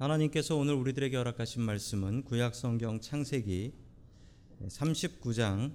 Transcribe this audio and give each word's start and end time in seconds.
하나님께서 0.00 0.56
오늘 0.56 0.72
우리들에게 0.72 1.14
허락하신 1.14 1.60
말씀은 1.60 2.24
구약 2.24 2.54
성경 2.54 3.02
창세기 3.02 3.74
39장 4.62 5.74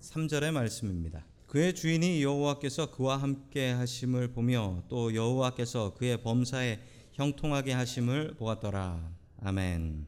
3절의 0.00 0.50
말씀입니다. 0.52 1.26
그의 1.46 1.74
주인이 1.74 2.22
여호와께서 2.22 2.90
그와 2.90 3.18
함께 3.18 3.70
하심을 3.72 4.28
보며 4.28 4.82
또 4.88 5.14
여호와께서 5.14 5.92
그의 5.92 6.22
범사에 6.22 6.80
형통하게 7.12 7.74
하심을 7.74 8.36
보았더라. 8.38 9.12
아멘. 9.42 10.06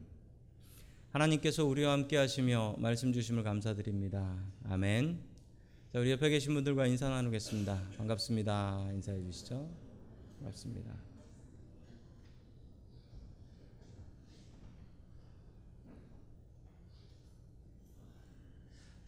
하나님께서 1.11 1.63
우리와 1.63 1.91
함께 1.91 2.17
하시며 2.17 2.73
말씀 2.79 3.13
주심을 3.13 3.43
감사드립니다. 3.43 4.35
아멘. 4.67 5.19
자, 5.91 5.99
우리 5.99 6.09
옆에 6.09 6.29
계신 6.29 6.55
분들과 6.55 6.87
인사 6.87 7.07
나누겠습니다. 7.07 7.89
반갑습니다. 7.97 8.89
인사해 8.93 9.21
주시죠. 9.21 9.69
반갑습니다. 10.39 11.12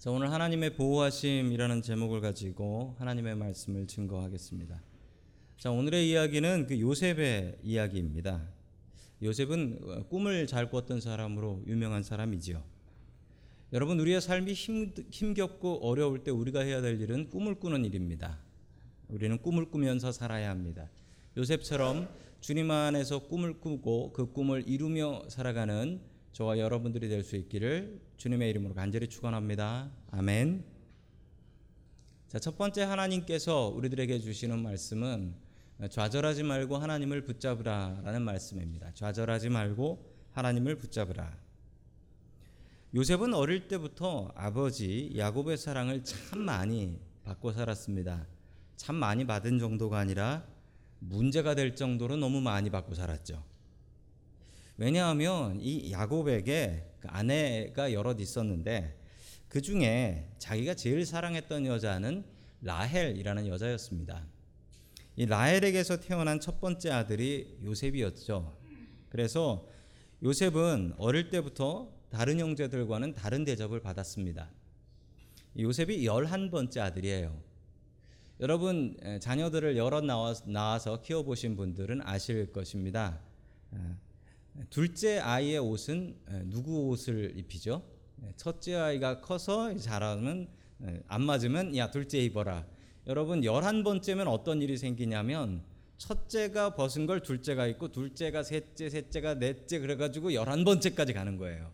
자, 0.06 0.12
오늘 0.12 0.32
하나님의 0.32 0.76
보호하심이라는 0.76 1.82
제목을 1.82 2.22
가지고 2.22 2.96
하나님의 3.00 3.36
말씀을 3.38 3.88
증거하겠습니다. 3.88 4.80
자, 5.58 5.72
오늘의 5.72 6.08
이야기는 6.12 6.68
그 6.68 6.80
요셉의 6.80 7.58
이야기입니다. 7.64 8.48
요셉은 9.24 10.06
꿈을 10.10 10.46
잘 10.46 10.70
꿨던 10.70 11.02
사람으로 11.02 11.64
유명한 11.66 12.04
사람이지요. 12.04 12.64
여러분, 13.74 14.00
우리의 14.00 14.22
삶이 14.22 14.54
힘, 14.54 14.94
힘겹고 15.10 15.80
어려울 15.80 16.24
때 16.24 16.30
우리가 16.30 16.60
해야 16.60 16.82
될 16.82 17.02
일은 17.02 17.32
꿈을 17.32 17.56
꾸는 17.56 17.84
일입니다. 17.84 18.38
우리는 19.08 19.36
꿈을 19.40 19.72
꾸면서 19.72 20.12
살아야 20.12 20.52
합니다. 20.52 20.88
요셉처럼 21.36 22.08
주님 22.42 22.70
안에서 22.70 23.26
꿈을 23.26 23.60
꾸고 23.60 24.14
그 24.14 24.32
꿈을 24.32 24.66
이루며 24.68 25.24
살아가는 25.30 26.00
저와 26.36 26.60
여러분들이 26.60 27.08
될 27.08 27.24
수 27.24 27.38
있기를 27.38 28.02
주님의 28.18 28.50
이름으로 28.50 28.74
간절히 28.74 29.08
축원합니다. 29.08 29.90
아멘. 30.12 30.66
자, 32.28 32.40
첫 32.40 32.58
번째 32.58 32.84
하나님께서 32.84 33.70
우리들에게 33.70 34.20
주시는 34.20 34.62
말씀은 34.62 35.34
좌절하지 35.90 36.44
말고 36.44 36.76
하나님을 36.76 37.24
붙잡으라라는 37.24 38.22
말씀입니다. 38.22 38.92
좌절하지 38.96 39.48
말고 39.48 40.14
하나님을 40.34 40.76
붙잡으라. 40.76 41.38
요셉은 42.94 43.34
어릴 43.34 43.70
때부터 43.70 44.34
아버지 44.36 45.14
야곱의 45.16 45.58
사랑을 45.58 46.04
참 46.04 46.42
많이 46.42 47.00
받고 47.24 47.54
살았습니다. 47.54 48.28
참 48.76 48.96
많이 48.98 49.26
받은 49.26 49.58
정도가 49.58 50.00
아니라 50.00 50.46
문제가 51.00 51.56
될 51.56 51.78
정도로 51.78 52.18
너무 52.18 52.42
많이 52.42 52.70
받고 52.70 52.94
살았죠. 52.94 53.55
왜냐하면 54.78 55.60
이 55.62 55.92
야곱에게 55.92 56.92
그 57.00 57.08
아내가 57.10 57.94
여럿 57.94 58.20
있었는데 58.20 59.00
그 59.48 59.62
중에 59.62 60.30
자기가 60.38 60.74
제일 60.74 61.06
사랑했던 61.06 61.66
여자는 61.66 62.26
라헬이라는 62.62 63.48
여자였습니다. 63.48 64.26
이 65.16 65.26
라헬에게서 65.26 66.02
태어난 66.02 66.40
첫 66.42 66.60
번째 66.60 66.92
아들이 66.92 67.58
요셉이었죠. 67.64 68.58
그래서 69.10 69.68
요셉은 70.24 70.96
어릴 70.98 71.30
때부터 71.30 71.94
다른 72.10 72.40
형제들과는 72.40 73.14
다른 73.14 73.46
대접을 73.46 73.80
받았습니다. 73.80 74.50
요셉이 75.58 76.04
11번째 76.04 76.80
아들이에요. 76.80 77.42
여러분 78.42 78.98
자녀들을 79.22 79.78
여럿 79.78 80.04
나와서 80.04 81.02
키워보신 81.02 81.56
분들은 81.56 82.02
아실 82.04 82.52
것입니다. 82.52 83.22
둘째 84.70 85.20
아이의 85.20 85.60
옷은 85.60 86.16
누구 86.46 86.88
옷을 86.88 87.34
입히죠? 87.36 87.84
첫째 88.38 88.76
아이가 88.76 89.20
커서 89.22 89.76
자라면 89.78 90.48
안 91.08 91.24
맞으면 91.24 91.76
야 91.76 91.92
둘째 91.92 92.20
입어라. 92.20 92.66
여러분 93.08 93.44
열한 93.44 93.84
번째면 93.84 94.28
어떤 94.28 94.62
일이 94.62 94.78
생기냐면 94.78 95.62
첫째가 95.98 96.76
벗은 96.76 97.06
걸 97.06 97.22
둘째가 97.22 97.68
입고 97.68 97.92
둘째가 97.92 98.44
셋째 98.44 98.90
셋째가 98.90 99.36
넷째 99.36 99.80
그래가지고 99.80 100.34
열한 100.34 100.64
번째까지 100.64 101.14
가는 101.14 101.38
거예요. 101.38 101.72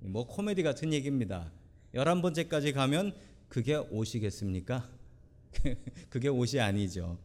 뭐 0.00 0.26
코미디 0.26 0.62
같은 0.62 0.92
얘기입니다. 0.92 1.50
열한 1.94 2.20
번째까지 2.22 2.72
가면 2.72 3.14
그게 3.48 3.76
옷이겠습니까? 3.76 4.88
그게 6.10 6.28
옷이 6.28 6.60
아니죠. 6.60 7.18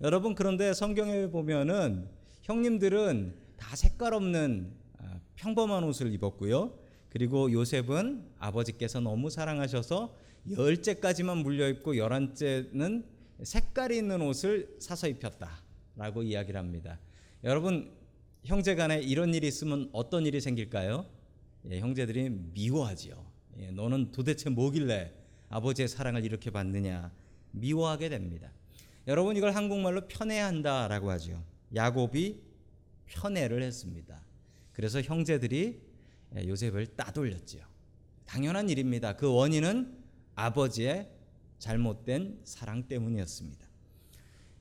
여러분 0.00 0.34
그런데 0.34 0.74
성경에 0.74 1.28
보면은 1.28 2.08
형님들은 2.42 3.41
다 3.62 3.76
색깔 3.76 4.12
없는 4.12 4.72
평범한 5.36 5.84
옷을 5.84 6.12
입었고요. 6.12 6.76
그리고 7.10 7.52
요셉은 7.52 8.24
아버지께서 8.40 8.98
너무 8.98 9.30
사랑하셔서 9.30 10.16
열째까지만 10.50 11.38
물려 11.38 11.68
입고 11.68 11.96
열한째는 11.96 13.04
색깔이 13.44 13.96
있는 13.96 14.20
옷을 14.20 14.76
사서 14.80 15.06
입혔다라고 15.08 16.24
이야기를 16.24 16.58
합니다. 16.58 16.98
여러분 17.44 17.92
형제간에 18.44 19.00
이런 19.00 19.32
일이 19.32 19.46
있으면 19.46 19.88
어떤 19.92 20.26
일이 20.26 20.40
생길까요? 20.40 21.06
예, 21.70 21.78
형제들이 21.78 22.30
미워하지요. 22.30 23.24
예, 23.58 23.70
너는 23.70 24.10
도대체 24.10 24.50
뭐길래 24.50 25.12
아버지의 25.50 25.86
사랑을 25.86 26.24
이렇게 26.24 26.50
받느냐 26.50 27.12
미워하게 27.52 28.08
됩니다. 28.08 28.50
여러분 29.06 29.36
이걸 29.36 29.54
한국말로 29.54 30.08
편애한다라고 30.08 31.10
하죠. 31.12 31.44
야곱이 31.72 32.51
편애를 33.06 33.62
했습니다. 33.62 34.20
그래서 34.72 35.00
형제들이 35.00 35.80
요셉을 36.36 36.96
따돌렸지요. 36.96 37.64
당연한 38.26 38.70
일입니다. 38.70 39.16
그 39.16 39.32
원인은 39.32 39.98
아버지의 40.34 41.10
잘못된 41.58 42.40
사랑 42.44 42.88
때문이었습니다. 42.88 43.66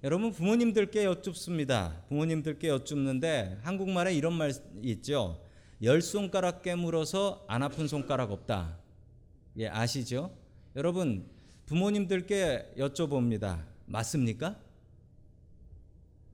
여러분 0.04 0.32
부모님들께 0.32 1.06
여쭙습니다. 1.06 2.04
부모님들께 2.10 2.68
여쭙는데 2.68 3.60
한국말에 3.62 4.14
이런 4.14 4.34
말이 4.34 4.54
있죠. 4.84 5.44
열 5.84 6.02
손가락 6.02 6.64
깨물어서 6.64 7.46
안 7.48 7.64
아픈 7.64 7.88
손가락 7.88 8.32
없다. 8.32 8.78
예, 9.58 9.68
아시죠? 9.68 10.36
여러분 10.76 11.28
부모님들께 11.66 12.74
여쭤봅니다. 12.78 13.64
맞습니까? 13.86 14.60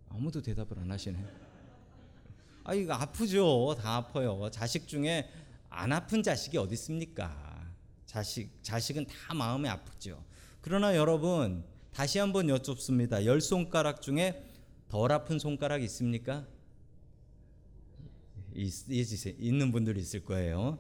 아무도 0.09 0.41
대답을 0.41 0.79
안 0.79 0.91
하시네. 0.91 1.47
아 2.68 2.74
이거 2.74 2.94
아프죠. 2.96 3.78
다 3.82 3.96
아파요. 3.96 4.50
자식 4.52 4.90
중에 4.90 5.30
안 5.70 5.94
아픈 5.94 6.22
자식이 6.22 6.58
어디 6.58 6.74
있습니까? 6.74 7.66
자식 8.06 8.62
자식은 8.62 9.06
다 9.06 9.34
마음이 9.34 9.70
아프죠. 9.70 10.22
그러나 10.60 10.94
여러분 10.98 11.64
다시 11.94 12.20
한번 12.20 12.50
여쭙습니다. 12.50 13.24
열 13.24 13.40
손가락 13.40 14.02
중에 14.02 14.46
덜 14.90 15.14
아픈 15.14 15.40
손가락 15.40 15.82
있습니까? 15.84 16.46
있, 18.54 18.74
있는 19.40 19.72
분들이 19.72 20.02
있을 20.02 20.26
거예요. 20.26 20.78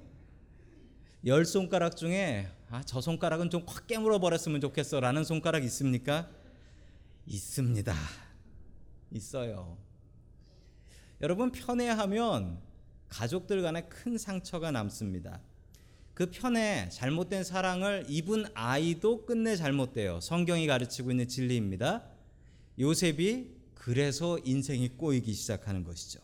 열 1.25 1.45
손가락 1.45 1.95
중에 1.95 2.49
아, 2.69 2.83
저 2.83 2.99
손가락은 2.99 3.49
좀 3.49 3.63
확 3.65 3.87
깨물어 3.87 4.19
버렸으면 4.19 4.59
좋겠어라는 4.59 5.23
손가락 5.23 5.63
있습니까? 5.63 6.29
있습니다. 7.27 7.95
있어요. 9.11 9.86
여러분 11.21 11.51
편애하면 11.51 12.59
가족들 13.09 13.61
간에 13.61 13.83
큰 13.83 14.17
상처가 14.17 14.71
남습니다. 14.71 15.41
그 16.13 16.29
편애, 16.29 16.89
잘못된 16.89 17.43
사랑을 17.43 18.05
입은 18.07 18.45
아이도 18.53 19.25
끝내 19.25 19.55
잘못돼요. 19.55 20.19
성경이 20.19 20.67
가르치고 20.67 21.11
있는 21.11 21.27
진리입니다. 21.27 22.03
요셉이 22.79 23.55
그래서 23.73 24.37
인생이 24.43 24.89
꼬이기 24.89 25.33
시작하는 25.33 25.83
것이죠. 25.83 26.19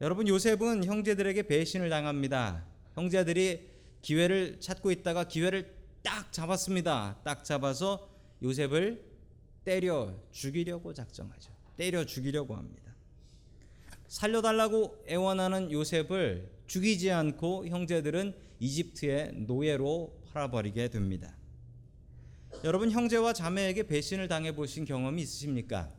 여러분 0.00 0.28
요셉은 0.28 0.84
형제들에게 0.84 1.44
배신을 1.44 1.90
당합니다. 1.90 2.64
형제들이 2.94 3.68
기회를 4.02 4.60
찾고 4.60 4.90
있다가 4.92 5.24
기회를 5.24 5.74
딱 6.02 6.32
잡았습니다. 6.32 7.18
딱 7.24 7.44
잡아서 7.44 8.08
요셉을 8.42 9.04
때려 9.64 10.14
죽이려고 10.30 10.94
작정하죠. 10.94 11.52
때려 11.76 12.04
죽이려고 12.04 12.54
합니다. 12.54 12.92
살려달라고 14.08 15.04
애원하는 15.06 15.70
요셉을 15.70 16.50
죽이지 16.66 17.10
않고 17.10 17.66
형제들은 17.68 18.34
이집트의 18.58 19.32
노예로 19.46 20.18
팔아버리게 20.32 20.88
됩니다. 20.88 21.36
여러분 22.64 22.90
형제와 22.90 23.32
자매에게 23.32 23.84
배신을 23.84 24.28
당해 24.28 24.54
보신 24.54 24.84
경험이 24.84 25.22
있으십니까? 25.22 25.90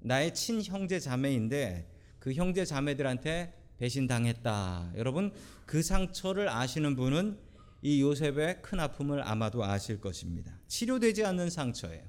나의 0.00 0.34
친 0.34 0.62
형제 0.62 0.98
자매인데 0.98 1.90
그 2.18 2.32
형제 2.32 2.64
자매들한테 2.64 3.54
배신 3.78 4.06
당했다. 4.06 4.92
여러분 4.96 5.32
그 5.66 5.82
상처를 5.82 6.48
아시는 6.48 6.96
분은 6.96 7.38
이 7.82 8.00
요셉의 8.00 8.62
큰 8.62 8.80
아픔을 8.80 9.22
아마도 9.22 9.64
아실 9.64 10.00
것입니다. 10.00 10.58
치료되지 10.66 11.24
않는 11.26 11.50
상처예요. 11.50 12.02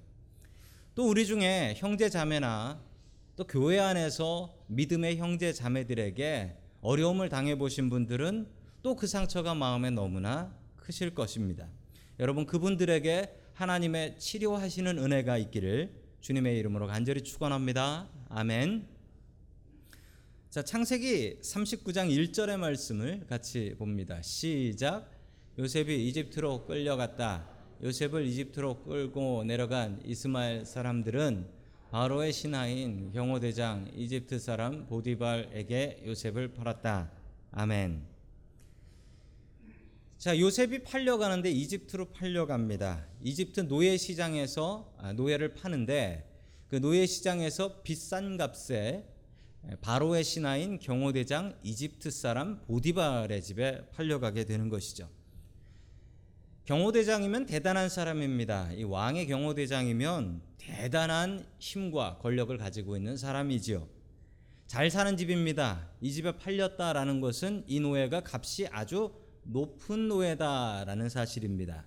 또 0.95 1.07
우리 1.07 1.25
중에 1.25 1.75
형제 1.77 2.09
자매나 2.09 2.81
또 3.37 3.45
교회 3.45 3.77
안에서 3.77 4.53
믿음의 4.65 5.17
형제 5.17 5.53
자매들에게 5.53 6.57
어려움을 6.81 7.29
당해 7.29 7.55
보신 7.55 7.87
분들은 7.89 8.47
또 8.81 8.95
그 8.95 9.05
상처가 9.05 9.53
마음에 9.53 9.91
너무나 9.91 10.55
크실 10.77 11.13
것입니다. 11.13 11.69
여러분 12.19 12.47
그분들에게 12.47 13.31
하나님의 13.53 14.17
치료하시는 14.17 14.97
은혜가 14.97 15.37
있기를 15.37 15.93
주님의 16.19 16.57
이름으로 16.57 16.87
간절히 16.87 17.21
축원합니다. 17.21 18.09
아멘. 18.29 18.87
자, 20.49 20.63
창세기 20.63 21.41
39장 21.41 22.09
1절의 22.09 22.57
말씀을 22.57 23.27
같이 23.27 23.75
봅니다. 23.77 24.19
시작. 24.23 25.11
요셉이 25.59 26.07
이집트로 26.07 26.65
끌려갔다. 26.65 27.47
요셉을 27.83 28.25
이집트로 28.25 28.83
끌고 28.83 29.43
내려간 29.43 30.01
이스마엘 30.05 30.65
사람들은 30.65 31.56
바로의 31.89 32.33
신하인 32.33 33.11
경호대장 33.13 33.91
이집트 33.95 34.39
사람 34.39 34.85
보디발에게 34.87 36.03
요셉을 36.05 36.53
팔았다. 36.53 37.09
아멘. 37.51 38.03
자, 40.17 40.37
요셉이 40.37 40.83
팔려가는데 40.83 41.49
이집트로 41.49 42.09
팔려갑니다. 42.09 43.05
이집트 43.21 43.69
노예 43.69 43.95
시장에서 43.95 44.93
아, 44.97 45.13
노예를 45.13 45.53
파는데 45.53 46.29
그 46.67 46.81
노예 46.81 47.05
시장에서 47.05 47.81
비싼 47.83 48.35
값에 48.35 49.07
바로의 49.79 50.25
신하인 50.25 50.79
경호대장 50.79 51.57
이집트 51.63 52.11
사람 52.11 52.59
보디발의 52.65 53.41
집에 53.41 53.89
팔려가게 53.91 54.43
되는 54.43 54.67
것이죠. 54.67 55.07
경호대장이면 56.65 57.45
대단한 57.45 57.87
사람입니다. 57.87 58.73
이 58.73 58.83
왕의 58.83 59.27
경호대장이면 59.27 60.46
대단한 60.67 61.45
힘과 61.59 62.17
권력을 62.17 62.55
가지고 62.57 62.97
있는 62.97 63.15
사람이지요. 63.15 63.87
잘 64.67 64.91
사는 64.91 65.15
집입니다. 65.15 65.89
이 66.01 66.11
집에 66.11 66.37
팔렸다라는 66.37 67.21
것은 67.21 67.63
이 67.67 67.79
노예가 67.79 68.21
값이 68.25 68.67
아주 68.67 69.13
높은 69.43 70.09
노예다라는 70.09 71.07
사실입니다. 71.07 71.85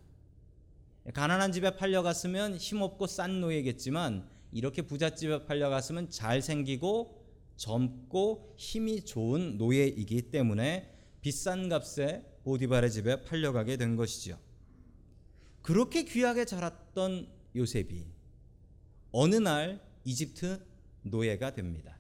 가난한 1.12 1.52
집에 1.52 1.76
팔려갔으면 1.76 2.56
힘없고 2.56 3.06
싼 3.06 3.42
노예겠지만 3.42 4.26
이렇게 4.50 4.80
부잣집에 4.80 5.44
팔려갔으면 5.44 6.08
잘생기고 6.08 7.20
젊고 7.56 8.54
힘이 8.56 9.04
좋은 9.04 9.58
노예이기 9.58 10.30
때문에 10.30 10.96
비싼 11.20 11.68
값에 11.68 12.24
보디발의 12.44 12.90
집에 12.90 13.24
팔려가게 13.24 13.76
된 13.76 13.96
것이죠. 13.96 14.38
그렇게 15.60 16.04
귀하게 16.04 16.46
자랐던 16.46 17.28
요셉이 17.54 18.19
어느 19.12 19.36
날 19.36 19.80
이집트 20.04 20.64
노예가 21.02 21.54
됩니다. 21.54 21.96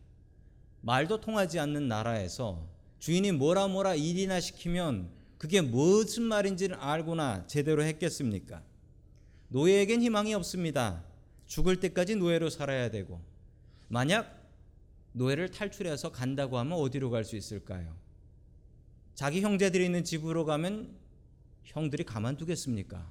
말도 0.82 1.20
통하지 1.20 1.58
않는 1.58 1.88
나라에서 1.88 2.66
주인이 2.98 3.32
뭐라 3.32 3.68
뭐라 3.68 3.94
일이나 3.94 4.40
시키면 4.40 5.10
그게 5.38 5.60
무슨 5.60 6.24
말인지를 6.24 6.76
알고나 6.76 7.46
제대로 7.46 7.82
했겠습니까? 7.82 8.62
노예에겐 9.48 10.02
희망이 10.02 10.34
없습니다. 10.34 11.02
죽을 11.46 11.80
때까지 11.80 12.16
노예로 12.16 12.50
살아야 12.50 12.90
되고 12.90 13.20
만약 13.88 14.38
노예를 15.12 15.50
탈출해서 15.50 16.12
간다고 16.12 16.58
하면 16.58 16.78
어디로 16.78 17.10
갈 17.10 17.24
수 17.24 17.36
있을까요? 17.36 17.96
자기 19.14 19.40
형제들이 19.40 19.84
있는 19.84 20.04
집으로 20.04 20.44
가면 20.44 20.96
형들이 21.64 22.04
가만두겠습니까? 22.04 23.10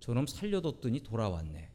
저놈 0.00 0.26
살려뒀더니 0.26 1.02
돌아왔네. 1.02 1.70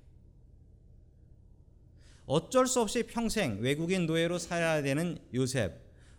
어쩔 2.32 2.66
수 2.66 2.80
없이 2.80 3.04
평생 3.04 3.60
외국인 3.60 4.06
노예로 4.06 4.40
살아야 4.40 4.82
되는 4.82 5.18
요셉. 5.34 5.74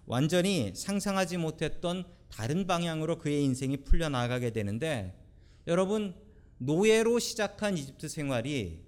완전히 0.04 0.72
상상하지 0.74 1.38
못했던 1.38 2.04
다른 2.28 2.66
방향으로 2.66 3.16
그의 3.16 3.42
인생이 3.44 3.78
풀려나가게 3.78 4.50
되는데 4.50 5.18
여러분 5.66 6.14
노예로 6.58 7.18
시작한 7.18 7.78
이집트 7.78 8.08
생활이 8.08 8.82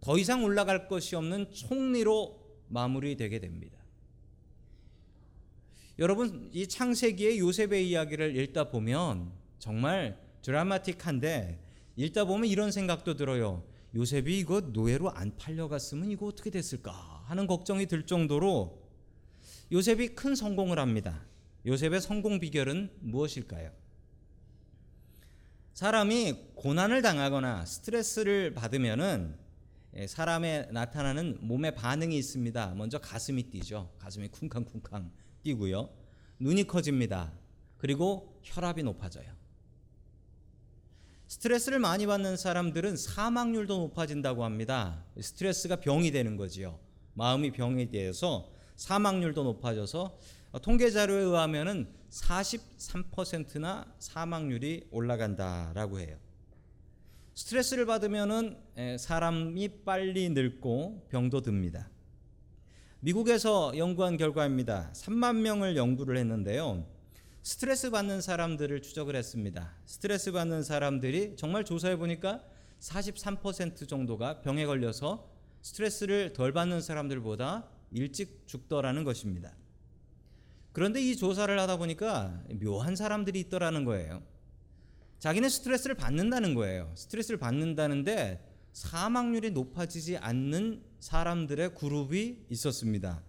더 0.00 0.18
이상 0.18 0.42
올라갈 0.42 0.88
것이 0.88 1.14
없는 1.14 1.52
총리로 1.52 2.40
마무리되게 2.70 3.38
됩니다. 3.38 3.78
여러분 6.00 6.50
이 6.52 6.66
창세기의 6.66 7.38
요셉의 7.38 7.88
이야기를 7.88 8.34
읽다 8.34 8.68
보면 8.68 9.30
정말 9.60 10.18
드라마틱한데 10.42 11.60
읽다 11.94 12.24
보면 12.24 12.48
이런 12.48 12.72
생각도 12.72 13.14
들어요. 13.14 13.62
요셉이 13.94 14.38
이거 14.38 14.60
노예로 14.60 15.10
안 15.10 15.36
팔려갔으면 15.36 16.10
이거 16.10 16.26
어떻게 16.26 16.50
됐을까 16.50 16.92
하는 17.26 17.46
걱정이 17.46 17.86
들 17.86 18.06
정도로 18.06 18.82
요셉이 19.70 20.14
큰 20.14 20.34
성공을 20.34 20.78
합니다. 20.78 21.24
요셉의 21.66 22.00
성공 22.00 22.40
비결은 22.40 22.90
무엇일까요? 23.00 23.70
사람이 25.74 26.52
고난을 26.54 27.02
당하거나 27.02 27.64
스트레스를 27.64 28.54
받으면은 28.54 29.36
사람에 30.06 30.68
나타나는 30.70 31.38
몸의 31.40 31.74
반응이 31.74 32.16
있습니다. 32.16 32.74
먼저 32.74 32.98
가슴이 32.98 33.50
뛰죠. 33.50 33.92
가슴이 33.98 34.28
쿵쾅쿵쾅 34.28 35.12
뛰고요. 35.42 35.90
눈이 36.38 36.66
커집니다. 36.66 37.32
그리고 37.76 38.40
혈압이 38.42 38.82
높아져요. 38.82 39.41
스트레스를 41.32 41.78
많이 41.78 42.04
받는 42.04 42.36
사람들은 42.36 42.98
사망률도 42.98 43.78
높아진다고 43.78 44.44
합니다. 44.44 45.02
스트레스가 45.18 45.76
병이 45.76 46.10
되는 46.10 46.36
거지요. 46.36 46.78
마음이 47.14 47.52
병이 47.52 47.90
되어서 47.90 48.50
사망률도 48.76 49.42
높아져서 49.42 50.18
통계 50.60 50.90
자료에 50.90 51.22
의하면은 51.22 51.88
43%나 52.10 53.94
사망률이 53.98 54.88
올라간다라고 54.90 56.00
해요. 56.00 56.18
스트레스를 57.32 57.86
받으면은 57.86 58.58
사람이 58.98 59.84
빨리 59.86 60.28
늙고 60.28 61.06
병도 61.08 61.40
듭니다. 61.40 61.88
미국에서 63.00 63.72
연구한 63.78 64.18
결과입니다. 64.18 64.92
3만 64.92 65.36
명을 65.36 65.78
연구를 65.78 66.18
했는데요. 66.18 66.86
스트레스 67.42 67.90
받는 67.90 68.20
사람들을 68.20 68.82
추적을 68.82 69.16
했습니다. 69.16 69.74
스트레스 69.84 70.30
받는 70.30 70.62
사람들이 70.62 71.34
정말 71.36 71.64
조사해 71.64 71.96
보니까 71.96 72.40
43% 72.78 73.88
정도가 73.88 74.42
병에 74.42 74.64
걸려서 74.64 75.28
스트레스를 75.60 76.34
덜 76.34 76.52
받는 76.52 76.80
사람들보다 76.80 77.68
일찍 77.90 78.46
죽더라는 78.46 79.02
것입니다. 79.02 79.56
그런데 80.70 81.02
이 81.02 81.16
조사를 81.16 81.58
하다 81.58 81.78
보니까 81.78 82.44
묘한 82.62 82.94
사람들이 82.94 83.40
있더라는 83.40 83.84
거예요. 83.84 84.22
자기는 85.18 85.48
스트레스를 85.48 85.96
받는다는 85.96 86.54
거예요. 86.54 86.92
스트레스를 86.94 87.38
받는다는데 87.38 88.40
사망률이 88.72 89.50
높아지지 89.50 90.16
않는 90.16 90.84
사람들의 91.00 91.74
그룹이 91.74 92.46
있었습니다. 92.50 93.20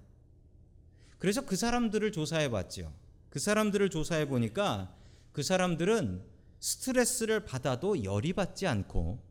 그래서 1.18 1.42
그 1.46 1.56
사람들을 1.56 2.12
조사해 2.12 2.52
봤죠. 2.52 2.94
그 3.34 3.40
사람들을 3.40 3.90
조사해 3.90 4.28
보니까 4.28 4.96
그 5.32 5.42
사람들은 5.42 6.22
스트레스를 6.60 7.46
받아도 7.46 8.04
열이 8.04 8.34
받지 8.34 8.68
않고 8.68 9.24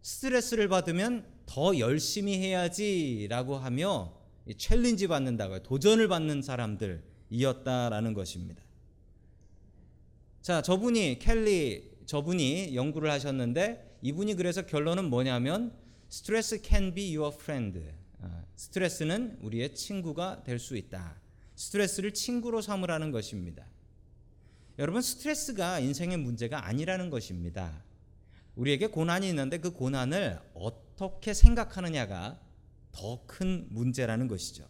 스트레스를 0.00 0.68
받으면 0.68 1.26
더 1.44 1.76
열심히 1.76 2.38
해야지라고 2.38 3.56
하며 3.56 4.16
챌린지 4.56 5.08
받는다고요. 5.08 5.64
도전을 5.64 6.06
받는 6.06 6.40
사람들이었다라는 6.40 8.14
것입니다. 8.14 8.62
자, 10.40 10.62
저분이 10.62 11.18
켈리 11.18 11.96
저분이 12.06 12.76
연구를 12.76 13.10
하셨는데 13.10 13.98
이분이 14.02 14.34
그래서 14.34 14.66
결론은 14.66 15.10
뭐냐면 15.10 15.76
스트레스 16.08 16.62
can 16.62 16.94
be 16.94 17.16
your 17.16 17.36
friend. 17.36 17.90
아, 18.22 18.44
스트레스는 18.54 19.38
우리의 19.42 19.74
친구가 19.74 20.44
될 20.44 20.60
수 20.60 20.76
있다. 20.76 21.25
스트레스를 21.56 22.12
친구로 22.14 22.60
삼으라는 22.60 23.10
것입니다. 23.10 23.66
여러분 24.78 25.00
스트레스가 25.00 25.80
인생의 25.80 26.18
문제가 26.18 26.66
아니라는 26.66 27.10
것입니다. 27.10 27.82
우리에게 28.54 28.88
고난이 28.88 29.28
있는데 29.30 29.58
그 29.58 29.70
고난을 29.72 30.38
어떻게 30.54 31.34
생각하느냐가 31.34 32.40
더 32.92 33.26
큰 33.26 33.66
문제라는 33.70 34.28
것이죠. 34.28 34.66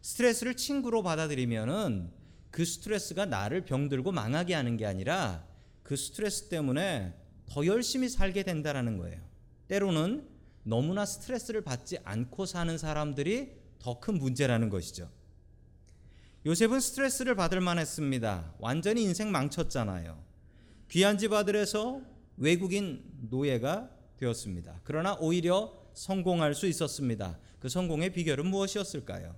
스트레스를 0.00 0.56
친구로 0.56 1.02
받아들이면은 1.02 2.10
그 2.50 2.64
스트레스가 2.64 3.26
나를 3.26 3.64
병들고 3.64 4.12
망하게 4.12 4.54
하는 4.54 4.76
게 4.76 4.86
아니라 4.86 5.46
그 5.82 5.96
스트레스 5.96 6.48
때문에 6.48 7.14
더 7.46 7.66
열심히 7.66 8.08
살게 8.08 8.42
된다라는 8.42 8.96
거예요. 8.96 9.20
때로는 9.68 10.28
너무나 10.62 11.04
스트레스를 11.04 11.62
받지 11.62 11.98
않고 12.04 12.46
사는 12.46 12.76
사람들이 12.78 13.52
더 13.78 14.00
큰 14.00 14.18
문제라는 14.18 14.70
것이죠. 14.70 15.10
요셉은 16.46 16.80
스트레스를 16.80 17.34
받을 17.34 17.60
만했습니다. 17.60 18.54
완전히 18.58 19.02
인생 19.02 19.30
망쳤잖아요. 19.32 20.22
귀한 20.90 21.16
집 21.16 21.32
아들에서 21.32 22.02
외국인 22.36 23.02
노예가 23.30 23.90
되었습니다. 24.18 24.80
그러나 24.84 25.14
오히려 25.20 25.72
성공할 25.94 26.54
수 26.54 26.66
있었습니다. 26.66 27.38
그 27.60 27.68
성공의 27.68 28.12
비결은 28.12 28.46
무엇이었을까요? 28.46 29.34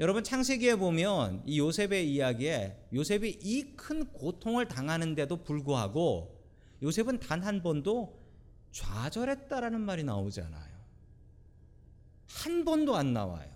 여러분 0.00 0.22
창세기에 0.22 0.76
보면 0.76 1.42
이 1.46 1.58
요셉의 1.58 2.12
이야기에 2.12 2.88
요셉이 2.92 3.38
이 3.42 3.74
큰 3.76 4.04
고통을 4.12 4.68
당하는데도 4.68 5.42
불구하고 5.42 6.38
요셉은 6.82 7.20
단 7.20 7.42
한 7.42 7.62
번도 7.62 8.18
좌절했다라는 8.70 9.80
말이 9.80 10.04
나오지 10.04 10.42
않아요. 10.42 10.78
한 12.26 12.64
번도 12.64 12.94
안 12.96 13.12
나와요. 13.14 13.48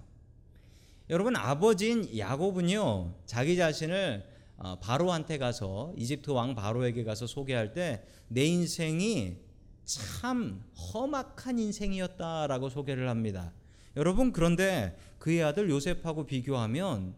여러분 1.13 1.37
아버지인 1.37 2.19
야곱은요 2.19 3.15
자기 3.27 3.57
자신을 3.57 4.25
어, 4.57 4.79
바로한테 4.81 5.39
가서 5.39 5.93
이집트 5.97 6.31
왕 6.31 6.55
바로에게 6.57 7.05
가서 7.05 7.29
소개할 7.29 7.73
때 7.73 8.03
내 8.33 8.47
인생이 8.47 9.37
참 9.85 10.65
험악한 10.75 11.59
인생이었다라고 11.59 12.71
소개를 12.71 13.11
합니다. 13.11 13.53
여러분 13.95 14.33
그런데 14.33 14.97
그의 15.19 15.43
아들 15.43 15.69
요셉하고 15.69 16.25
비교하면 16.25 17.15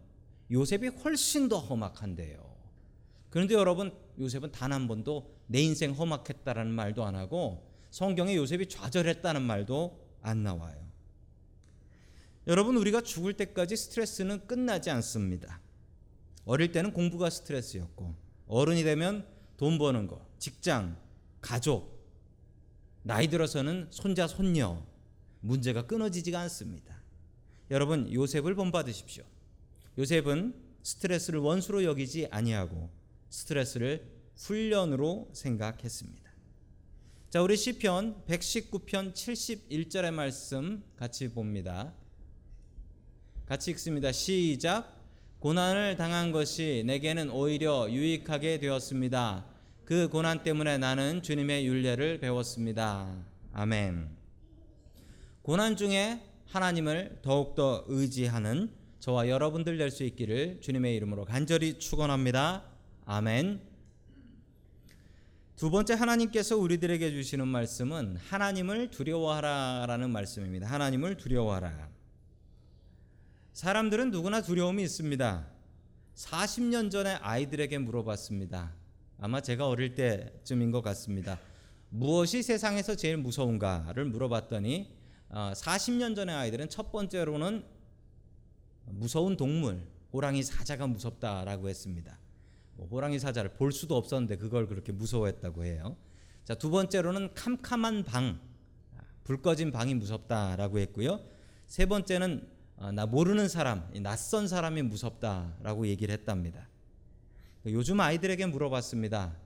요셉이 0.50 0.88
훨씬 0.88 1.48
더 1.48 1.58
험악한데요. 1.58 2.52
그런데 3.30 3.54
여러분 3.54 3.92
요셉은 4.18 4.50
단 4.50 4.72
한 4.72 4.88
번도 4.88 5.30
내 5.46 5.60
인생 5.60 5.92
험악했다라는 5.92 6.72
말도 6.72 7.04
안 7.04 7.14
하고 7.14 7.64
성경에 7.90 8.34
요셉이 8.34 8.68
좌절했다는 8.68 9.42
말도 9.42 9.96
안 10.20 10.42
나와요. 10.42 10.83
여러분 12.46 12.76
우리가 12.76 13.00
죽을 13.00 13.34
때까지 13.34 13.76
스트레스는 13.76 14.46
끝나지 14.46 14.90
않습니다. 14.90 15.60
어릴 16.44 16.72
때는 16.72 16.92
공부가 16.92 17.30
스트레스였고 17.30 18.14
어른이 18.46 18.82
되면 18.82 19.26
돈 19.56 19.78
버는 19.78 20.06
거, 20.06 20.26
직장, 20.38 20.98
가족, 21.40 21.94
나이 23.02 23.28
들어서는 23.28 23.88
손자 23.90 24.26
손녀 24.26 24.84
문제가 25.40 25.86
끊어지지가 25.86 26.40
않습니다. 26.40 27.02
여러분 27.70 28.12
요셉을 28.12 28.54
본받으십시오. 28.54 29.24
요셉은 29.98 30.54
스트레스를 30.82 31.40
원수로 31.40 31.84
여기지 31.84 32.28
아니하고 32.30 32.90
스트레스를 33.30 34.06
훈련으로 34.36 35.30
생각했습니다. 35.32 36.32
자, 37.30 37.42
우리 37.42 37.56
시편 37.56 38.24
119편 38.26 39.12
71절의 39.12 40.12
말씀 40.12 40.84
같이 40.96 41.28
봅니다. 41.28 41.92
같이 43.46 43.70
읽습니다. 43.72 44.10
시작. 44.10 44.98
고난을 45.40 45.96
당한 45.96 46.32
것이 46.32 46.82
내게는 46.86 47.30
오히려 47.30 47.90
유익하게 47.90 48.58
되었습니다. 48.58 49.44
그 49.84 50.08
고난 50.08 50.42
때문에 50.42 50.78
나는 50.78 51.22
주님의 51.22 51.66
윤례를 51.66 52.20
배웠습니다. 52.20 53.14
아멘. 53.52 54.08
고난 55.42 55.76
중에 55.76 56.22
하나님을 56.46 57.18
더욱더 57.20 57.84
의지하는 57.88 58.70
저와 59.00 59.28
여러분들 59.28 59.76
될 59.76 59.90
수 59.90 60.04
있기를 60.04 60.62
주님의 60.62 60.96
이름으로 60.96 61.26
간절히 61.26 61.78
축원합니다. 61.78 62.64
아멘. 63.04 63.60
두 65.56 65.70
번째 65.70 65.92
하나님께서 65.92 66.56
우리들에게 66.56 67.10
주시는 67.10 67.46
말씀은 67.46 68.16
하나님을 68.16 68.90
두려워하라라는 68.90 70.10
말씀입니다. 70.10 70.66
하나님을 70.66 71.18
두려워하라. 71.18 71.93
사람들은 73.54 74.10
누구나 74.10 74.42
두려움이 74.42 74.82
있습니다. 74.82 75.46
40년 76.16 76.90
전에 76.90 77.12
아이들에게 77.12 77.78
물어봤습니다. 77.78 78.74
아마 79.20 79.40
제가 79.40 79.68
어릴 79.68 79.94
때쯤인 79.94 80.72
것 80.72 80.82
같습니다. 80.82 81.38
무엇이 81.88 82.42
세상에서 82.42 82.96
제일 82.96 83.16
무서운가를 83.16 84.06
물어봤더니 84.06 84.92
40년 85.30 86.10
어, 86.10 86.14
전의 86.16 86.34
아이들은 86.34 86.68
첫 86.68 86.90
번째로는 86.90 87.64
무서운 88.86 89.36
동물, 89.36 89.86
호랑이 90.12 90.42
사자가 90.42 90.88
무섭다라고 90.88 91.68
했습니다. 91.68 92.18
뭐 92.74 92.88
호랑이 92.88 93.20
사자를 93.20 93.52
볼 93.52 93.70
수도 93.70 93.96
없었는데 93.96 94.36
그걸 94.36 94.66
그렇게 94.66 94.90
무서워했다고 94.90 95.64
해요. 95.64 95.96
자, 96.44 96.56
두 96.56 96.70
번째로는 96.70 97.34
캄캄한 97.34 98.02
방, 98.02 98.40
불 99.22 99.40
꺼진 99.40 99.70
방이 99.70 99.94
무섭다라고 99.94 100.80
했고요. 100.80 101.20
세 101.68 101.86
번째는 101.86 102.48
어, 102.48 102.53
나 102.92 103.06
모르는 103.06 103.48
사람, 103.48 103.88
낯선 104.02 104.48
사람이 104.48 104.82
무섭다라고 104.82 105.86
얘기를 105.86 106.12
했답니다. 106.12 106.68
요즘 107.66 108.00
아이들에게 108.00 108.46
물어봤습니다. 108.46 109.36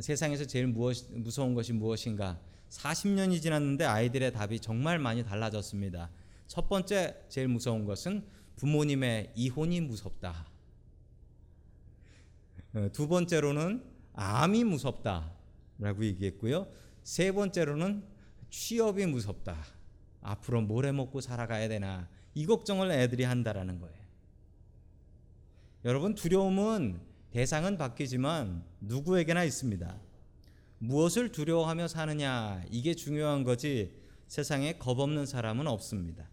세상에서 0.00 0.44
제일 0.44 0.66
무엇, 0.66 0.96
무서운 1.10 1.54
것이 1.54 1.72
무엇인가? 1.72 2.38
40년이 2.68 3.40
지났는데 3.40 3.84
아이들의 3.84 4.32
답이 4.32 4.60
정말 4.60 4.98
많이 4.98 5.24
달라졌습니다. 5.24 6.10
첫 6.46 6.68
번째 6.68 7.16
제일 7.28 7.48
무서운 7.48 7.84
것은 7.84 8.24
부모님의 8.56 9.32
이혼이 9.34 9.80
무섭다. 9.80 10.46
어, 12.74 12.88
두 12.92 13.08
번째로는 13.08 13.84
암이 14.14 14.64
무섭다라고 14.64 16.04
얘기했고요. 16.04 16.68
세 17.02 17.32
번째로는 17.32 18.04
취업이 18.50 19.06
무섭다. 19.06 19.56
앞으로 20.22 20.62
뭘 20.62 20.86
해 20.86 20.92
먹고 20.92 21.20
살아가야 21.20 21.68
되나 21.68 22.08
이 22.34 22.46
걱정을 22.46 22.90
애들이 22.90 23.24
한다라는 23.24 23.80
거예요. 23.80 24.04
여러분 25.84 26.14
두려움은 26.14 27.00
대상은 27.30 27.78
바뀌지만 27.78 28.64
누구에게나 28.80 29.44
있습니다. 29.44 30.00
무엇을 30.78 31.32
두려워하며 31.32 31.88
사느냐 31.88 32.62
이게 32.70 32.94
중요한 32.94 33.44
거지 33.44 33.94
세상에 34.26 34.78
겁 34.78 34.98
없는 34.98 35.26
사람은 35.26 35.66
없습니다. 35.66 36.28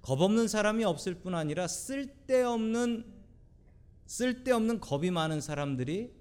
겁 0.00 0.20
없는 0.20 0.48
사람이 0.48 0.84
없을 0.84 1.14
뿐 1.14 1.34
아니라 1.34 1.66
쓸데없는 1.66 3.04
쓸데없는 4.06 4.80
겁이 4.80 5.10
많은 5.10 5.40
사람들이 5.40 6.12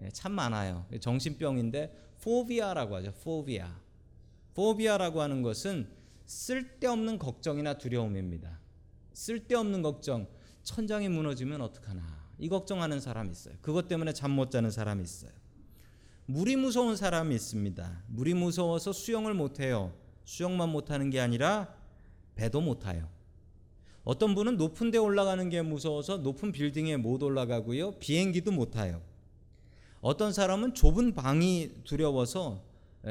예, 0.00 0.08
참 0.10 0.32
많아요. 0.32 0.86
정신병인데 1.00 2.16
포비아라고 2.22 2.96
하죠. 2.96 3.12
포비아. 3.22 3.80
포비아라고 4.54 5.20
하는 5.20 5.42
것은 5.42 5.88
쓸데없는 6.26 7.18
걱정이나 7.18 7.78
두려움입니다. 7.78 8.58
쓸데없는 9.12 9.82
걱정. 9.82 10.26
천장이 10.62 11.08
무너지면 11.08 11.60
어떡하나. 11.60 12.02
이 12.38 12.48
걱정하는 12.48 13.00
사람이 13.00 13.30
있어요. 13.30 13.54
그것 13.60 13.88
때문에 13.88 14.12
잠 14.12 14.30
못 14.30 14.50
자는 14.50 14.70
사람이 14.70 15.02
있어요. 15.02 15.30
물이 16.26 16.56
무서운 16.56 16.96
사람이 16.96 17.34
있습니다. 17.34 18.04
물이 18.08 18.34
무서워서 18.34 18.92
수영을 18.92 19.34
못 19.34 19.60
해요. 19.60 19.92
수영만 20.24 20.68
못 20.70 20.90
하는 20.90 21.10
게 21.10 21.20
아니라 21.20 21.74
배도 22.36 22.60
못 22.60 22.78
타요. 22.80 23.08
어떤 24.04 24.34
분은 24.34 24.56
높은 24.56 24.90
데 24.90 24.98
올라가는 24.98 25.48
게 25.48 25.62
무서워서 25.62 26.18
높은 26.18 26.50
빌딩에 26.52 26.96
못 26.96 27.22
올라가고요. 27.22 27.98
비행기도 27.98 28.50
못 28.50 28.70
타요. 28.70 29.02
어떤 30.00 30.32
사람은 30.32 30.74
좁은 30.74 31.14
방이 31.14 31.70
두려워서 31.84 32.64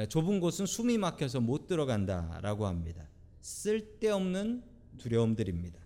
좁은 0.08 0.40
곳은 0.40 0.66
숨이 0.66 0.98
막혀서 0.98 1.40
못 1.40 1.66
들어간다라고 1.66 2.66
합니다. 2.66 3.08
쓸데없는 3.40 4.62
두려움들입니다. 4.98 5.80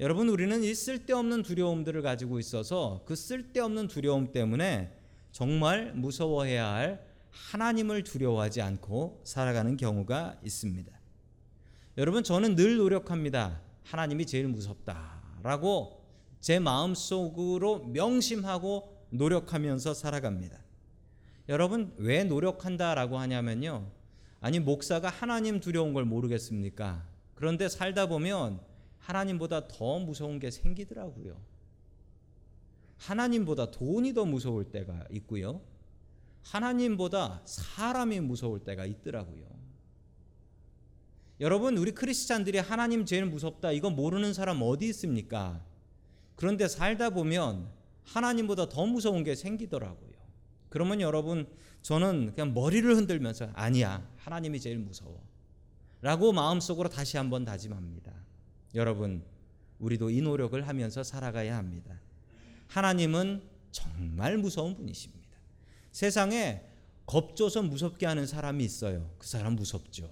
여러분 0.00 0.28
우리는 0.28 0.62
이 0.62 0.74
쓸데없는 0.74 1.42
두려움들을 1.42 2.02
가지고 2.02 2.38
있어서 2.38 3.02
그 3.04 3.14
쓸데없는 3.14 3.88
두려움 3.88 4.32
때문에 4.32 4.96
정말 5.32 5.92
무서워해야 5.94 6.72
할 6.72 7.06
하나님을 7.30 8.04
두려워하지 8.04 8.62
않고 8.62 9.22
살아가는 9.24 9.76
경우가 9.76 10.40
있습니다. 10.44 10.92
여러분 11.98 12.22
저는 12.22 12.54
늘 12.56 12.76
노력합니다. 12.76 13.60
하나님이 13.84 14.26
제일 14.26 14.48
무섭다라고 14.48 16.04
제 16.40 16.58
마음속으로 16.58 17.84
명심하고 17.86 19.06
노력하면서 19.10 19.94
살아갑니다. 19.94 20.61
여러분 21.48 21.92
왜 21.96 22.24
노력한다라고 22.24 23.18
하냐면요. 23.18 23.90
아니 24.40 24.58
목사가 24.58 25.08
하나님 25.08 25.60
두려운 25.60 25.92
걸 25.92 26.04
모르겠습니까? 26.04 27.06
그런데 27.34 27.68
살다 27.68 28.06
보면 28.06 28.60
하나님보다 28.98 29.68
더 29.68 29.98
무서운 29.98 30.38
게 30.38 30.50
생기더라고요. 30.50 31.36
하나님보다 32.98 33.70
돈이 33.72 34.14
더 34.14 34.24
무서울 34.24 34.64
때가 34.64 35.06
있고요. 35.10 35.60
하나님보다 36.42 37.42
사람이 37.44 38.20
무서울 38.20 38.60
때가 38.60 38.86
있더라고요. 38.86 39.44
여러분, 41.40 41.76
우리 41.76 41.92
크리스찬들이 41.92 42.58
하나님 42.58 43.04
제일 43.04 43.26
무섭다. 43.26 43.72
이거 43.72 43.90
모르는 43.90 44.32
사람 44.32 44.60
어디 44.62 44.86
있습니까? 44.88 45.64
그런데 46.36 46.68
살다 46.68 47.10
보면 47.10 47.68
하나님보다 48.04 48.68
더 48.68 48.86
무서운 48.86 49.24
게 49.24 49.34
생기더라고요. 49.34 50.11
그러면 50.72 51.02
여러분, 51.02 51.46
저는 51.82 52.32
그냥 52.34 52.54
머리를 52.54 52.96
흔들면서 52.96 53.50
아니야. 53.52 54.08
하나님이 54.16 54.58
제일 54.58 54.78
무서워. 54.78 55.22
라고 56.00 56.32
마음속으로 56.32 56.88
다시 56.88 57.18
한번 57.18 57.44
다짐합니다. 57.44 58.10
여러분, 58.74 59.22
우리도 59.80 60.08
이 60.08 60.22
노력을 60.22 60.66
하면서 60.66 61.02
살아가야 61.02 61.58
합니다. 61.58 62.00
하나님은 62.68 63.42
정말 63.70 64.38
무서운 64.38 64.74
분이십니다. 64.74 65.28
세상에 65.90 66.64
겁줘서 67.04 67.62
무섭게 67.62 68.06
하는 68.06 68.26
사람이 68.26 68.64
있어요. 68.64 69.10
그 69.18 69.26
사람 69.26 69.54
무섭죠. 69.54 70.10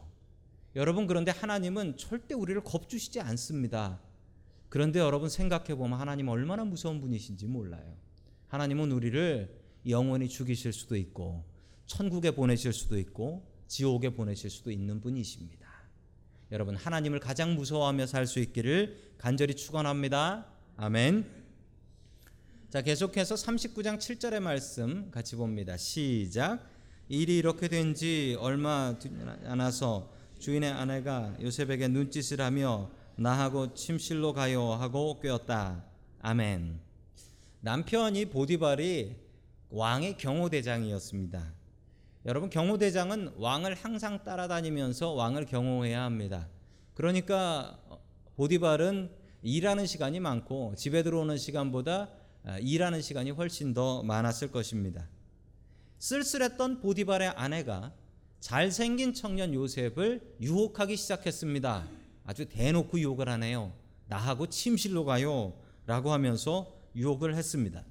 여러분 0.76 1.06
그런데 1.06 1.30
하나님은 1.30 1.96
절대 1.96 2.34
우리를 2.34 2.62
겁주시지 2.62 3.18
않습니다. 3.20 3.98
그런데 4.68 4.98
여러분 4.98 5.30
생각해 5.30 5.74
보면 5.74 5.98
하나님 5.98 6.28
얼마나 6.28 6.64
무서운 6.64 7.00
분이신지 7.00 7.46
몰라요. 7.46 7.96
하나님은 8.48 8.92
우리를 8.92 9.59
영원히 9.88 10.28
죽이실 10.28 10.72
수도 10.72 10.96
있고 10.96 11.44
천국에 11.86 12.30
보내실 12.32 12.72
수도 12.72 12.98
있고 12.98 13.46
지옥에 13.66 14.10
보내실 14.10 14.50
수도 14.50 14.70
있는 14.70 15.00
분이십니다. 15.00 15.68
여러분 16.52 16.76
하나님을 16.76 17.20
가장 17.20 17.54
무서워하며 17.54 18.06
살 18.06 18.26
수 18.26 18.40
있기를 18.40 19.14
간절히 19.18 19.54
축원합니다. 19.54 20.46
아멘. 20.76 21.24
자, 22.70 22.82
계속해서 22.82 23.34
39장 23.34 23.98
7절의 23.98 24.40
말씀 24.40 25.10
같이 25.10 25.36
봅니다. 25.36 25.76
시작. 25.76 26.68
일이 27.08 27.38
이렇게 27.38 27.68
된 27.68 27.94
지 27.94 28.36
얼마 28.38 28.94
않아서 29.44 30.12
주인의 30.38 30.70
아내가 30.70 31.36
요셉에게 31.40 31.88
눈짓을 31.88 32.40
하며 32.40 32.90
나하고 33.16 33.74
침실로 33.74 34.32
가요 34.32 34.72
하고 34.72 35.18
꿰었다. 35.20 35.84
아멘. 36.20 36.80
남편이 37.60 38.26
보디발이 38.26 39.16
왕의 39.70 40.18
경호대장이었습니다. 40.18 41.54
여러분 42.26 42.50
경호대장은 42.50 43.34
왕을 43.36 43.74
항상 43.74 44.22
따라다니면서 44.24 45.12
왕을 45.12 45.46
경호해야 45.46 46.02
합니다. 46.02 46.48
그러니까 46.94 47.78
보디발은 48.36 49.10
일하는 49.42 49.86
시간이 49.86 50.20
많고 50.20 50.74
집에 50.76 51.02
들어오는 51.02 51.38
시간보다 51.38 52.10
일하는 52.60 53.00
시간이 53.00 53.30
훨씬 53.30 53.72
더 53.72 54.02
많았을 54.02 54.50
것입니다. 54.50 55.08
쓸쓸했던 55.98 56.80
보디발의 56.80 57.28
아내가 57.28 57.92
잘생긴 58.40 59.14
청년 59.14 59.54
요셉을 59.54 60.36
유혹하기 60.40 60.96
시작했습니다. 60.96 61.86
아주 62.24 62.46
대놓고 62.46 62.98
유혹을 62.98 63.28
하네요. 63.28 63.72
나하고 64.08 64.48
침실로 64.48 65.04
가요. 65.04 65.54
라고 65.86 66.12
하면서 66.12 66.74
유혹을 66.96 67.36
했습니다. 67.36 67.84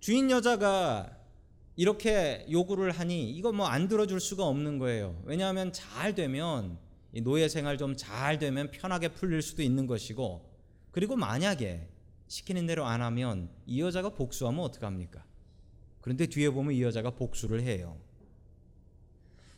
주인 0.00 0.30
여자가 0.30 1.16
이렇게 1.76 2.46
요구를 2.50 2.90
하니 2.92 3.30
이거 3.30 3.52
뭐 3.52 3.66
안 3.66 3.88
들어줄 3.88 4.20
수가 4.20 4.44
없는 4.46 4.78
거예요. 4.78 5.20
왜냐하면 5.24 5.72
잘 5.72 6.14
되면 6.14 6.78
노예 7.22 7.48
생활 7.48 7.78
좀 7.78 7.96
잘 7.96 8.38
되면 8.38 8.70
편하게 8.70 9.08
풀릴 9.08 9.42
수도 9.42 9.62
있는 9.62 9.86
것이고 9.86 10.48
그리고 10.90 11.16
만약에 11.16 11.88
시키는 12.28 12.66
대로 12.66 12.84
안 12.84 13.00
하면 13.02 13.48
이 13.66 13.80
여자가 13.80 14.10
복수하면 14.10 14.60
어떡합니까? 14.64 15.24
그런데 16.00 16.26
뒤에 16.26 16.50
보면 16.50 16.74
이 16.74 16.82
여자가 16.82 17.10
복수를 17.10 17.62
해요. 17.62 17.96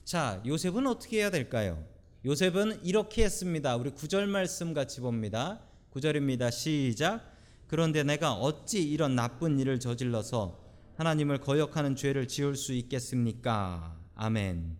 자, 0.04 0.42
요셉은 0.46 0.86
어떻게 0.86 1.18
해야 1.18 1.30
될까요? 1.30 1.84
요셉은 2.24 2.84
이렇게 2.84 3.24
했습니다. 3.24 3.76
우리 3.76 3.90
구절 3.90 4.26
말씀 4.26 4.74
같이 4.74 5.00
봅니다. 5.00 5.60
구절입니다. 5.90 6.50
시작. 6.50 7.24
그런데 7.70 8.02
내가 8.02 8.32
어찌 8.32 8.82
이런 8.82 9.14
나쁜 9.14 9.60
일을 9.60 9.78
저질러서 9.78 10.58
하나님을 10.96 11.38
거역하는 11.38 11.94
죄를 11.94 12.26
지을 12.26 12.56
수 12.56 12.72
있겠습니까? 12.72 13.96
아멘. 14.16 14.76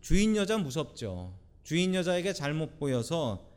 주인 0.00 0.36
여자 0.36 0.58
무섭죠. 0.58 1.36
주인 1.64 1.92
여자에게 1.92 2.34
잘못 2.34 2.78
보여서 2.78 3.50